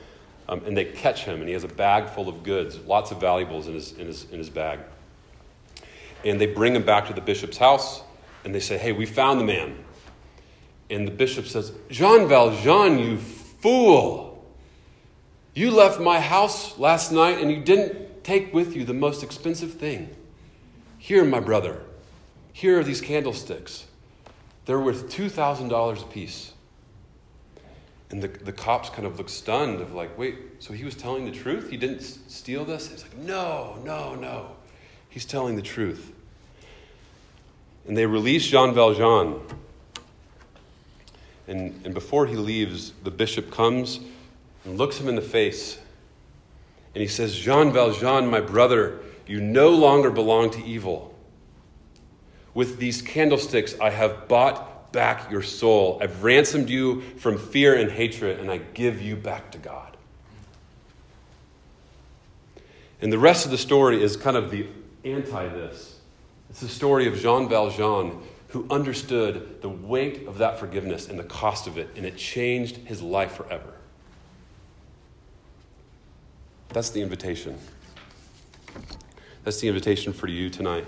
Um, 0.48 0.62
and 0.66 0.76
they 0.76 0.84
catch 0.84 1.24
him, 1.24 1.40
and 1.40 1.48
he 1.48 1.54
has 1.54 1.64
a 1.64 1.68
bag 1.68 2.08
full 2.10 2.28
of 2.28 2.42
goods, 2.42 2.78
lots 2.80 3.10
of 3.10 3.20
valuables 3.20 3.66
in 3.66 3.74
his, 3.74 3.92
in, 3.92 4.06
his, 4.06 4.30
in 4.30 4.38
his 4.38 4.50
bag. 4.50 4.80
And 6.24 6.40
they 6.40 6.46
bring 6.46 6.74
him 6.74 6.84
back 6.84 7.06
to 7.06 7.14
the 7.14 7.20
bishop's 7.20 7.56
house, 7.56 8.02
and 8.44 8.54
they 8.54 8.60
say, 8.60 8.76
Hey, 8.76 8.92
we 8.92 9.06
found 9.06 9.40
the 9.40 9.44
man. 9.44 9.76
And 10.90 11.06
the 11.06 11.12
bishop 11.12 11.46
says, 11.46 11.72
Jean 11.90 12.28
Valjean, 12.28 12.98
you 12.98 13.16
fool! 13.16 14.44
You 15.54 15.70
left 15.70 16.00
my 16.00 16.20
house 16.20 16.78
last 16.78 17.12
night, 17.12 17.38
and 17.38 17.50
you 17.50 17.62
didn't 17.62 18.24
take 18.24 18.52
with 18.52 18.74
you 18.74 18.84
the 18.84 18.94
most 18.94 19.22
expensive 19.22 19.74
thing. 19.74 20.14
Here, 20.98 21.24
my 21.24 21.40
brother, 21.40 21.80
here 22.52 22.80
are 22.80 22.84
these 22.84 23.00
candlesticks. 23.00 23.86
They're 24.64 24.80
worth 24.80 25.10
$2,000 25.10 26.02
apiece. 26.02 26.53
And 28.10 28.22
the, 28.22 28.28
the 28.28 28.52
cops 28.52 28.90
kind 28.90 29.06
of 29.06 29.18
look 29.18 29.28
stunned 29.28 29.80
of 29.80 29.94
like, 29.94 30.16
wait, 30.16 30.36
so 30.58 30.72
he 30.72 30.84
was 30.84 30.94
telling 30.94 31.24
the 31.24 31.32
truth? 31.32 31.70
He 31.70 31.76
didn't 31.76 32.02
steal 32.02 32.64
this? 32.64 32.88
He's 32.88 33.02
like, 33.02 33.16
no, 33.16 33.78
no, 33.84 34.14
no. 34.14 34.56
He's 35.08 35.24
telling 35.24 35.56
the 35.56 35.62
truth. 35.62 36.12
And 37.86 37.96
they 37.96 38.06
release 38.06 38.46
Jean 38.46 38.74
Valjean. 38.74 39.40
And, 41.46 41.80
and 41.84 41.92
before 41.92 42.26
he 42.26 42.36
leaves, 42.36 42.92
the 43.02 43.10
bishop 43.10 43.50
comes 43.50 44.00
and 44.64 44.78
looks 44.78 44.98
him 44.98 45.08
in 45.08 45.14
the 45.14 45.22
face. 45.22 45.78
And 46.94 47.02
he 47.02 47.08
says, 47.08 47.34
Jean 47.34 47.72
Valjean, 47.72 48.28
my 48.28 48.40
brother, 48.40 49.00
you 49.26 49.40
no 49.40 49.70
longer 49.70 50.10
belong 50.10 50.50
to 50.50 50.64
evil. 50.64 51.14
With 52.54 52.78
these 52.78 53.02
candlesticks, 53.02 53.78
I 53.80 53.90
have 53.90 54.28
bought 54.28 54.73
back 54.94 55.30
your 55.30 55.42
soul. 55.42 55.98
I've 56.00 56.22
ransomed 56.22 56.70
you 56.70 57.02
from 57.18 57.36
fear 57.36 57.74
and 57.74 57.90
hatred, 57.90 58.40
and 58.40 58.50
I 58.50 58.58
give 58.58 59.02
you 59.02 59.16
back 59.16 59.50
to 59.50 59.58
God. 59.58 59.96
And 63.02 63.12
the 63.12 63.18
rest 63.18 63.44
of 63.44 63.50
the 63.50 63.58
story 63.58 64.02
is 64.02 64.16
kind 64.16 64.36
of 64.36 64.50
the 64.50 64.66
anti 65.04 65.48
this. 65.48 65.98
It's 66.48 66.60
the 66.60 66.68
story 66.68 67.06
of 67.08 67.16
Jean 67.16 67.48
Valjean 67.48 68.22
who 68.48 68.66
understood 68.70 69.60
the 69.60 69.68
weight 69.68 70.28
of 70.28 70.38
that 70.38 70.60
forgiveness 70.60 71.08
and 71.08 71.18
the 71.18 71.24
cost 71.24 71.66
of 71.66 71.76
it, 71.76 71.90
and 71.96 72.06
it 72.06 72.16
changed 72.16 72.76
his 72.76 73.02
life 73.02 73.32
forever. 73.32 73.74
That's 76.68 76.90
the 76.90 77.02
invitation. 77.02 77.58
That's 79.42 79.60
the 79.60 79.66
invitation 79.66 80.12
for 80.12 80.28
you 80.28 80.50
tonight. 80.50 80.86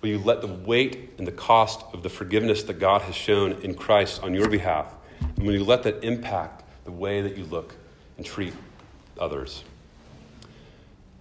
Will 0.00 0.08
you 0.08 0.18
let 0.18 0.40
the 0.40 0.46
weight 0.46 1.10
and 1.18 1.26
the 1.26 1.32
cost 1.32 1.84
of 1.92 2.02
the 2.02 2.08
forgiveness 2.08 2.62
that 2.64 2.78
God 2.78 3.02
has 3.02 3.14
shown 3.14 3.52
in 3.62 3.74
Christ 3.74 4.22
on 4.22 4.32
your 4.32 4.48
behalf, 4.48 4.94
and 5.20 5.46
will 5.46 5.54
you 5.54 5.64
let 5.64 5.82
that 5.82 6.02
impact 6.02 6.64
the 6.84 6.92
way 6.92 7.20
that 7.20 7.36
you 7.36 7.44
look 7.44 7.74
and 8.16 8.24
treat 8.24 8.54
others? 9.18 9.62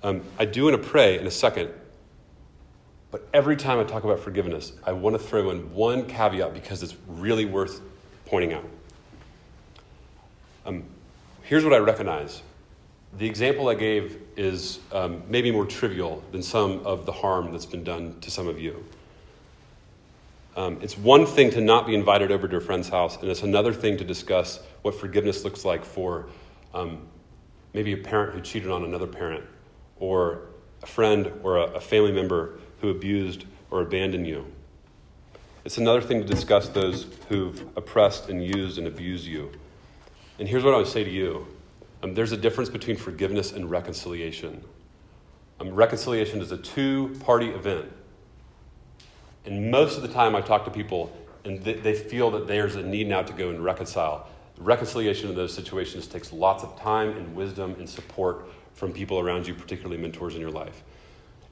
Um, 0.02 0.22
I 0.38 0.46
do 0.46 0.64
want 0.64 0.82
to 0.82 0.88
pray 0.90 1.20
in 1.20 1.28
a 1.28 1.32
second, 1.32 1.72
but 3.12 3.28
every 3.34 3.58
time 3.58 3.80
I 3.80 3.84
talk 3.84 4.06
about 4.06 4.20
forgiveness, 4.20 4.72
I 4.86 4.94
want 4.94 5.14
to 5.16 5.20
throw 5.22 5.50
in 5.50 5.74
one 5.74 6.06
caveat 6.06 6.54
because 6.54 6.82
it's 6.82 6.96
really 7.08 7.44
worth 7.44 7.82
pointing 8.26 8.54
out. 8.54 8.66
Um, 10.66 10.86
here's 11.44 11.66
what 11.66 11.74
I 11.74 11.80
recognize 11.80 12.44
the 13.18 13.26
example 13.26 13.68
I 13.68 13.76
gave 13.76 14.22
is 14.38 14.80
um, 14.92 15.24
maybe 15.28 15.52
more 15.52 15.66
trivial 15.66 16.24
than 16.32 16.44
some 16.44 16.86
of 16.86 17.06
the 17.06 17.12
harm 17.12 17.52
that's 17.52 17.66
been 17.66 17.84
done 17.84 18.20
to 18.22 18.32
some 18.32 18.48
of 18.48 18.60
you. 18.60 18.86
Um, 20.56 20.78
it's 20.82 20.98
one 20.98 21.26
thing 21.26 21.52
to 21.52 21.62
not 21.62 21.88
be 21.88 21.96
invited 21.96 22.32
over 22.32 22.48
to 22.48 22.58
a 22.58 22.62
friend's 22.62 22.90
house, 22.90 23.18
and 23.22 23.30
it's 23.30 23.44
another 23.44 23.74
thing 23.74 23.98
to 23.98 24.04
discuss 24.04 24.60
what 24.82 24.96
forgiveness 24.96 25.44
looks 25.44 25.64
like 25.66 25.86
for 25.86 26.28
um, 26.74 27.08
maybe 27.74 27.94
a 27.94 27.98
parent 27.98 28.34
who 28.34 28.42
cheated 28.42 28.70
on 28.70 28.84
another 28.84 29.08
parent, 29.08 29.44
or 30.00 30.42
a 30.84 30.86
friend 30.86 31.32
or 31.44 31.58
a, 31.58 31.64
a 31.64 31.80
family 31.80 32.12
member 32.12 32.60
who 32.82 32.90
abused 32.90 33.46
or 33.72 33.82
abandoned 33.82 34.28
you. 34.28 34.46
It's 35.66 35.78
another 35.78 36.02
thing 36.02 36.22
to 36.22 36.28
discuss 36.28 36.70
those 36.70 37.08
who've 37.28 37.62
oppressed 37.76 38.30
and 38.30 38.44
used 38.44 38.78
and 38.78 38.88
abused 38.88 39.26
you. 39.26 39.52
And 40.40 40.48
here's 40.48 40.64
what 40.64 40.74
I 40.74 40.78
would 40.78 40.88
say 40.88 41.04
to 41.04 41.10
you 41.10 41.48
um, 42.02 42.14
there's 42.14 42.32
a 42.32 42.38
difference 42.38 42.70
between 42.70 42.96
forgiveness 42.96 43.52
and 43.52 43.70
reconciliation. 43.70 44.64
Um, 45.60 45.72
reconciliation 45.72 46.42
is 46.42 46.52
a 46.52 46.58
two 46.58 47.16
party 47.22 47.50
event. 47.50 47.92
And 49.46 49.72
most 49.72 49.98
of 49.98 50.02
the 50.02 50.08
time, 50.08 50.36
I 50.36 50.42
talk 50.42 50.66
to 50.66 50.72
people 50.72 51.16
and 51.46 51.64
they, 51.64 51.74
they 51.74 51.94
feel 51.94 52.32
that 52.32 52.48
there's 52.48 52.76
a 52.76 52.84
need 52.84 53.08
now 53.08 53.22
to 53.22 53.34
go 53.34 53.50
and 53.50 53.64
reconcile. 53.64 54.28
Reconciliation 54.58 55.30
in 55.30 55.36
those 55.36 55.54
situations 55.54 56.08
takes 56.08 56.34
lots 56.34 56.64
of 56.64 56.78
time 56.80 57.12
and 57.18 57.34
wisdom 57.36 57.76
and 57.80 57.90
support 57.90 58.46
from 58.74 58.92
people 58.92 59.20
around 59.20 59.48
you, 59.48 59.54
particularly 59.54 60.02
mentors 60.02 60.36
in 60.36 60.42
your 60.42 60.52
life. 60.52 60.84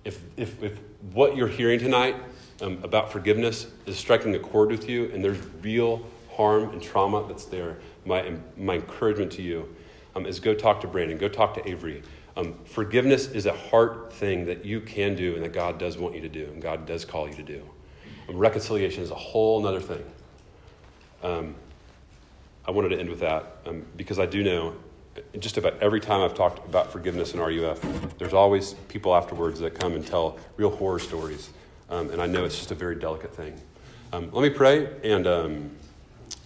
If, 0.03 0.21
if, 0.37 0.61
if 0.61 0.79
what 1.13 1.35
you're 1.35 1.47
hearing 1.47 1.79
tonight 1.79 2.15
um, 2.61 2.79
about 2.83 3.11
forgiveness 3.11 3.67
is 3.85 3.97
striking 3.97 4.35
a 4.35 4.39
chord 4.39 4.69
with 4.71 4.89
you 4.89 5.09
and 5.13 5.23
there's 5.23 5.39
real 5.61 6.05
harm 6.33 6.69
and 6.69 6.81
trauma 6.81 7.25
that's 7.27 7.45
there, 7.45 7.77
my, 8.05 8.33
my 8.57 8.75
encouragement 8.75 9.31
to 9.33 9.41
you 9.41 9.73
um, 10.17 10.25
is 10.25 10.39
go 10.39 10.55
talk 10.55 10.81
to 10.81 10.87
Brandon, 10.87 11.17
go 11.17 11.29
talk 11.29 11.53
to 11.53 11.69
Avery. 11.69 12.01
Um, 12.35 12.55
forgiveness 12.65 13.27
is 13.27 13.45
a 13.45 13.53
heart 13.53 14.11
thing 14.11 14.45
that 14.47 14.65
you 14.65 14.81
can 14.81 15.15
do 15.15 15.35
and 15.35 15.43
that 15.43 15.53
God 15.53 15.77
does 15.77 15.97
want 15.97 16.15
you 16.15 16.21
to 16.21 16.29
do 16.29 16.45
and 16.45 16.61
God 16.61 16.87
does 16.87 17.05
call 17.05 17.29
you 17.29 17.35
to 17.35 17.43
do. 17.43 17.61
Um, 18.27 18.35
reconciliation 18.37 19.03
is 19.03 19.11
a 19.11 19.15
whole 19.15 19.65
other 19.65 19.79
thing. 19.79 20.03
Um, 21.21 21.55
I 22.65 22.71
wanted 22.71 22.89
to 22.89 22.99
end 22.99 23.09
with 23.09 23.19
that 23.19 23.57
um, 23.65 23.85
because 23.95 24.17
I 24.17 24.25
do 24.25 24.43
know 24.43 24.75
just 25.39 25.57
about 25.57 25.81
every 25.81 25.99
time 25.99 26.21
I've 26.21 26.35
talked 26.35 26.67
about 26.67 26.91
forgiveness 26.91 27.33
in 27.33 27.39
RUF, 27.39 27.79
there's 28.17 28.33
always 28.33 28.73
people 28.87 29.15
afterwards 29.15 29.59
that 29.59 29.79
come 29.79 29.93
and 29.93 30.05
tell 30.05 30.37
real 30.57 30.75
horror 30.75 30.99
stories. 30.99 31.49
Um, 31.89 32.09
and 32.09 32.21
I 32.21 32.25
know 32.25 32.43
it's 32.43 32.57
just 32.57 32.71
a 32.71 32.75
very 32.75 32.95
delicate 32.95 33.35
thing. 33.35 33.59
Um, 34.13 34.29
let 34.31 34.41
me 34.41 34.49
pray, 34.49 34.89
and 35.03 35.25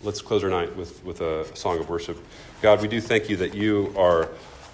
let's 0.03 0.21
close 0.21 0.43
our 0.43 0.49
night 0.49 0.75
with, 0.75 1.03
with 1.03 1.21
a 1.21 1.55
song 1.55 1.79
of 1.79 1.89
worship. 1.89 2.17
God, 2.61 2.81
we 2.81 2.87
do 2.87 2.99
thank 2.99 3.29
you 3.29 3.37
that 3.37 3.53
you 3.53 3.93
are 3.97 4.29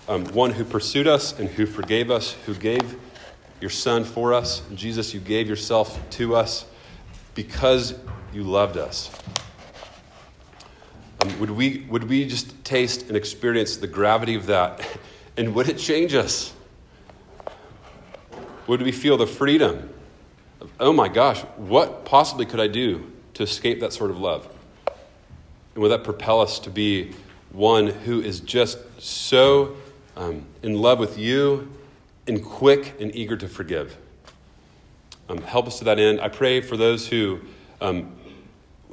um, 0.07 0.25
one 0.27 0.51
who 0.51 0.63
pursued 0.63 1.07
us 1.07 1.37
and 1.37 1.49
who 1.49 1.65
forgave 1.65 2.09
us, 2.09 2.31
who 2.45 2.53
gave 2.53 2.97
your 3.59 3.69
Son 3.69 4.05
for 4.05 4.33
us. 4.33 4.61
Jesus, 4.73 5.13
you 5.13 5.19
gave 5.19 5.49
yourself 5.49 5.99
to 6.11 6.35
us 6.35 6.65
because 7.35 7.93
you 8.33 8.43
loved 8.43 8.77
us. 8.77 9.11
Um, 11.21 11.39
would, 11.39 11.51
we, 11.51 11.85
would 11.89 12.05
we 12.05 12.25
just 12.25 12.63
taste 12.63 13.07
and 13.07 13.17
experience 13.17 13.77
the 13.77 13.87
gravity 13.87 14.35
of 14.35 14.45
that? 14.47 14.85
And 15.39 15.53
would 15.53 15.69
it 15.69 15.77
change 15.77 16.15
us? 16.15 16.51
Would 18.65 18.81
we 18.81 18.91
feel 18.91 19.17
the 19.17 19.27
freedom 19.27 19.93
of, 20.59 20.71
oh 20.79 20.91
my 20.91 21.09
gosh, 21.09 21.41
what 21.57 22.05
possibly 22.05 22.47
could 22.47 22.59
I 22.59 22.65
do 22.65 23.11
to 23.35 23.43
escape 23.43 23.81
that 23.81 23.93
sort 23.93 24.09
of 24.09 24.17
love? 24.17 24.51
And 25.77 25.83
would 25.83 25.89
that 25.89 26.03
propel 26.03 26.41
us 26.41 26.57
to 26.61 26.71
be 26.71 27.11
one 27.51 27.85
who 27.85 28.19
is 28.19 28.39
just 28.39 28.79
so 28.99 29.77
um, 30.15 30.43
in 30.63 30.73
love 30.73 30.97
with 30.97 31.19
you 31.19 31.71
and 32.25 32.43
quick 32.43 32.99
and 32.99 33.15
eager 33.15 33.37
to 33.37 33.47
forgive? 33.47 33.95
Um, 35.29 35.37
help 35.37 35.67
us 35.67 35.77
to 35.77 35.85
that 35.85 35.99
end. 35.99 36.19
I 36.19 36.29
pray 36.29 36.61
for 36.61 36.77
those 36.77 37.07
who, 37.07 37.41
um, 37.79 38.11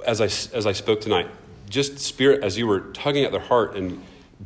as, 0.06 0.20
I, 0.20 0.26
as 0.26 0.66
I 0.66 0.72
spoke 0.72 1.00
tonight, 1.00 1.26
just 1.70 1.98
spirit, 1.98 2.44
as 2.44 2.58
you 2.58 2.66
were 2.66 2.80
tugging 2.80 3.24
at 3.24 3.32
their 3.32 3.40
heart 3.40 3.76
and 3.76 4.02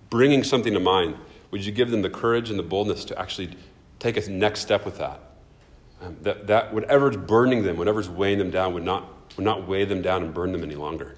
bringing 0.08 0.44
something 0.44 0.74
to 0.74 0.78
mind, 0.78 1.16
would 1.50 1.66
you 1.66 1.72
give 1.72 1.90
them 1.90 2.02
the 2.02 2.10
courage 2.10 2.50
and 2.50 2.58
the 2.58 2.62
boldness 2.62 3.04
to 3.06 3.18
actually 3.18 3.56
take 3.98 4.16
a 4.16 4.30
next 4.30 4.60
step 4.60 4.84
with 4.84 4.98
that? 4.98 5.18
Um, 6.00 6.16
that, 6.22 6.46
that 6.46 6.72
whatever's 6.72 7.16
burning 7.16 7.64
them, 7.64 7.78
whatever's 7.78 8.08
weighing 8.08 8.38
them 8.38 8.52
down, 8.52 8.74
would 8.74 8.84
not, 8.84 9.08
would 9.36 9.44
not 9.44 9.66
weigh 9.66 9.84
them 9.84 10.02
down 10.02 10.22
and 10.22 10.32
burn 10.32 10.52
them 10.52 10.62
any 10.62 10.76
longer. 10.76 11.16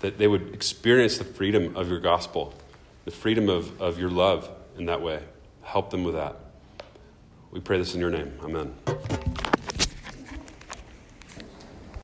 That 0.00 0.18
they 0.18 0.26
would 0.26 0.54
experience 0.54 1.18
the 1.18 1.24
freedom 1.24 1.76
of 1.76 1.88
your 1.88 2.00
gospel, 2.00 2.54
the 3.04 3.10
freedom 3.10 3.48
of, 3.48 3.80
of 3.80 3.98
your 3.98 4.10
love 4.10 4.50
in 4.76 4.86
that 4.86 5.02
way. 5.02 5.22
Help 5.62 5.90
them 5.90 6.04
with 6.04 6.14
that. 6.14 6.36
We 7.50 7.60
pray 7.60 7.78
this 7.78 7.94
in 7.94 8.00
your 8.00 8.10
name. 8.10 8.32
Amen. 8.42 8.74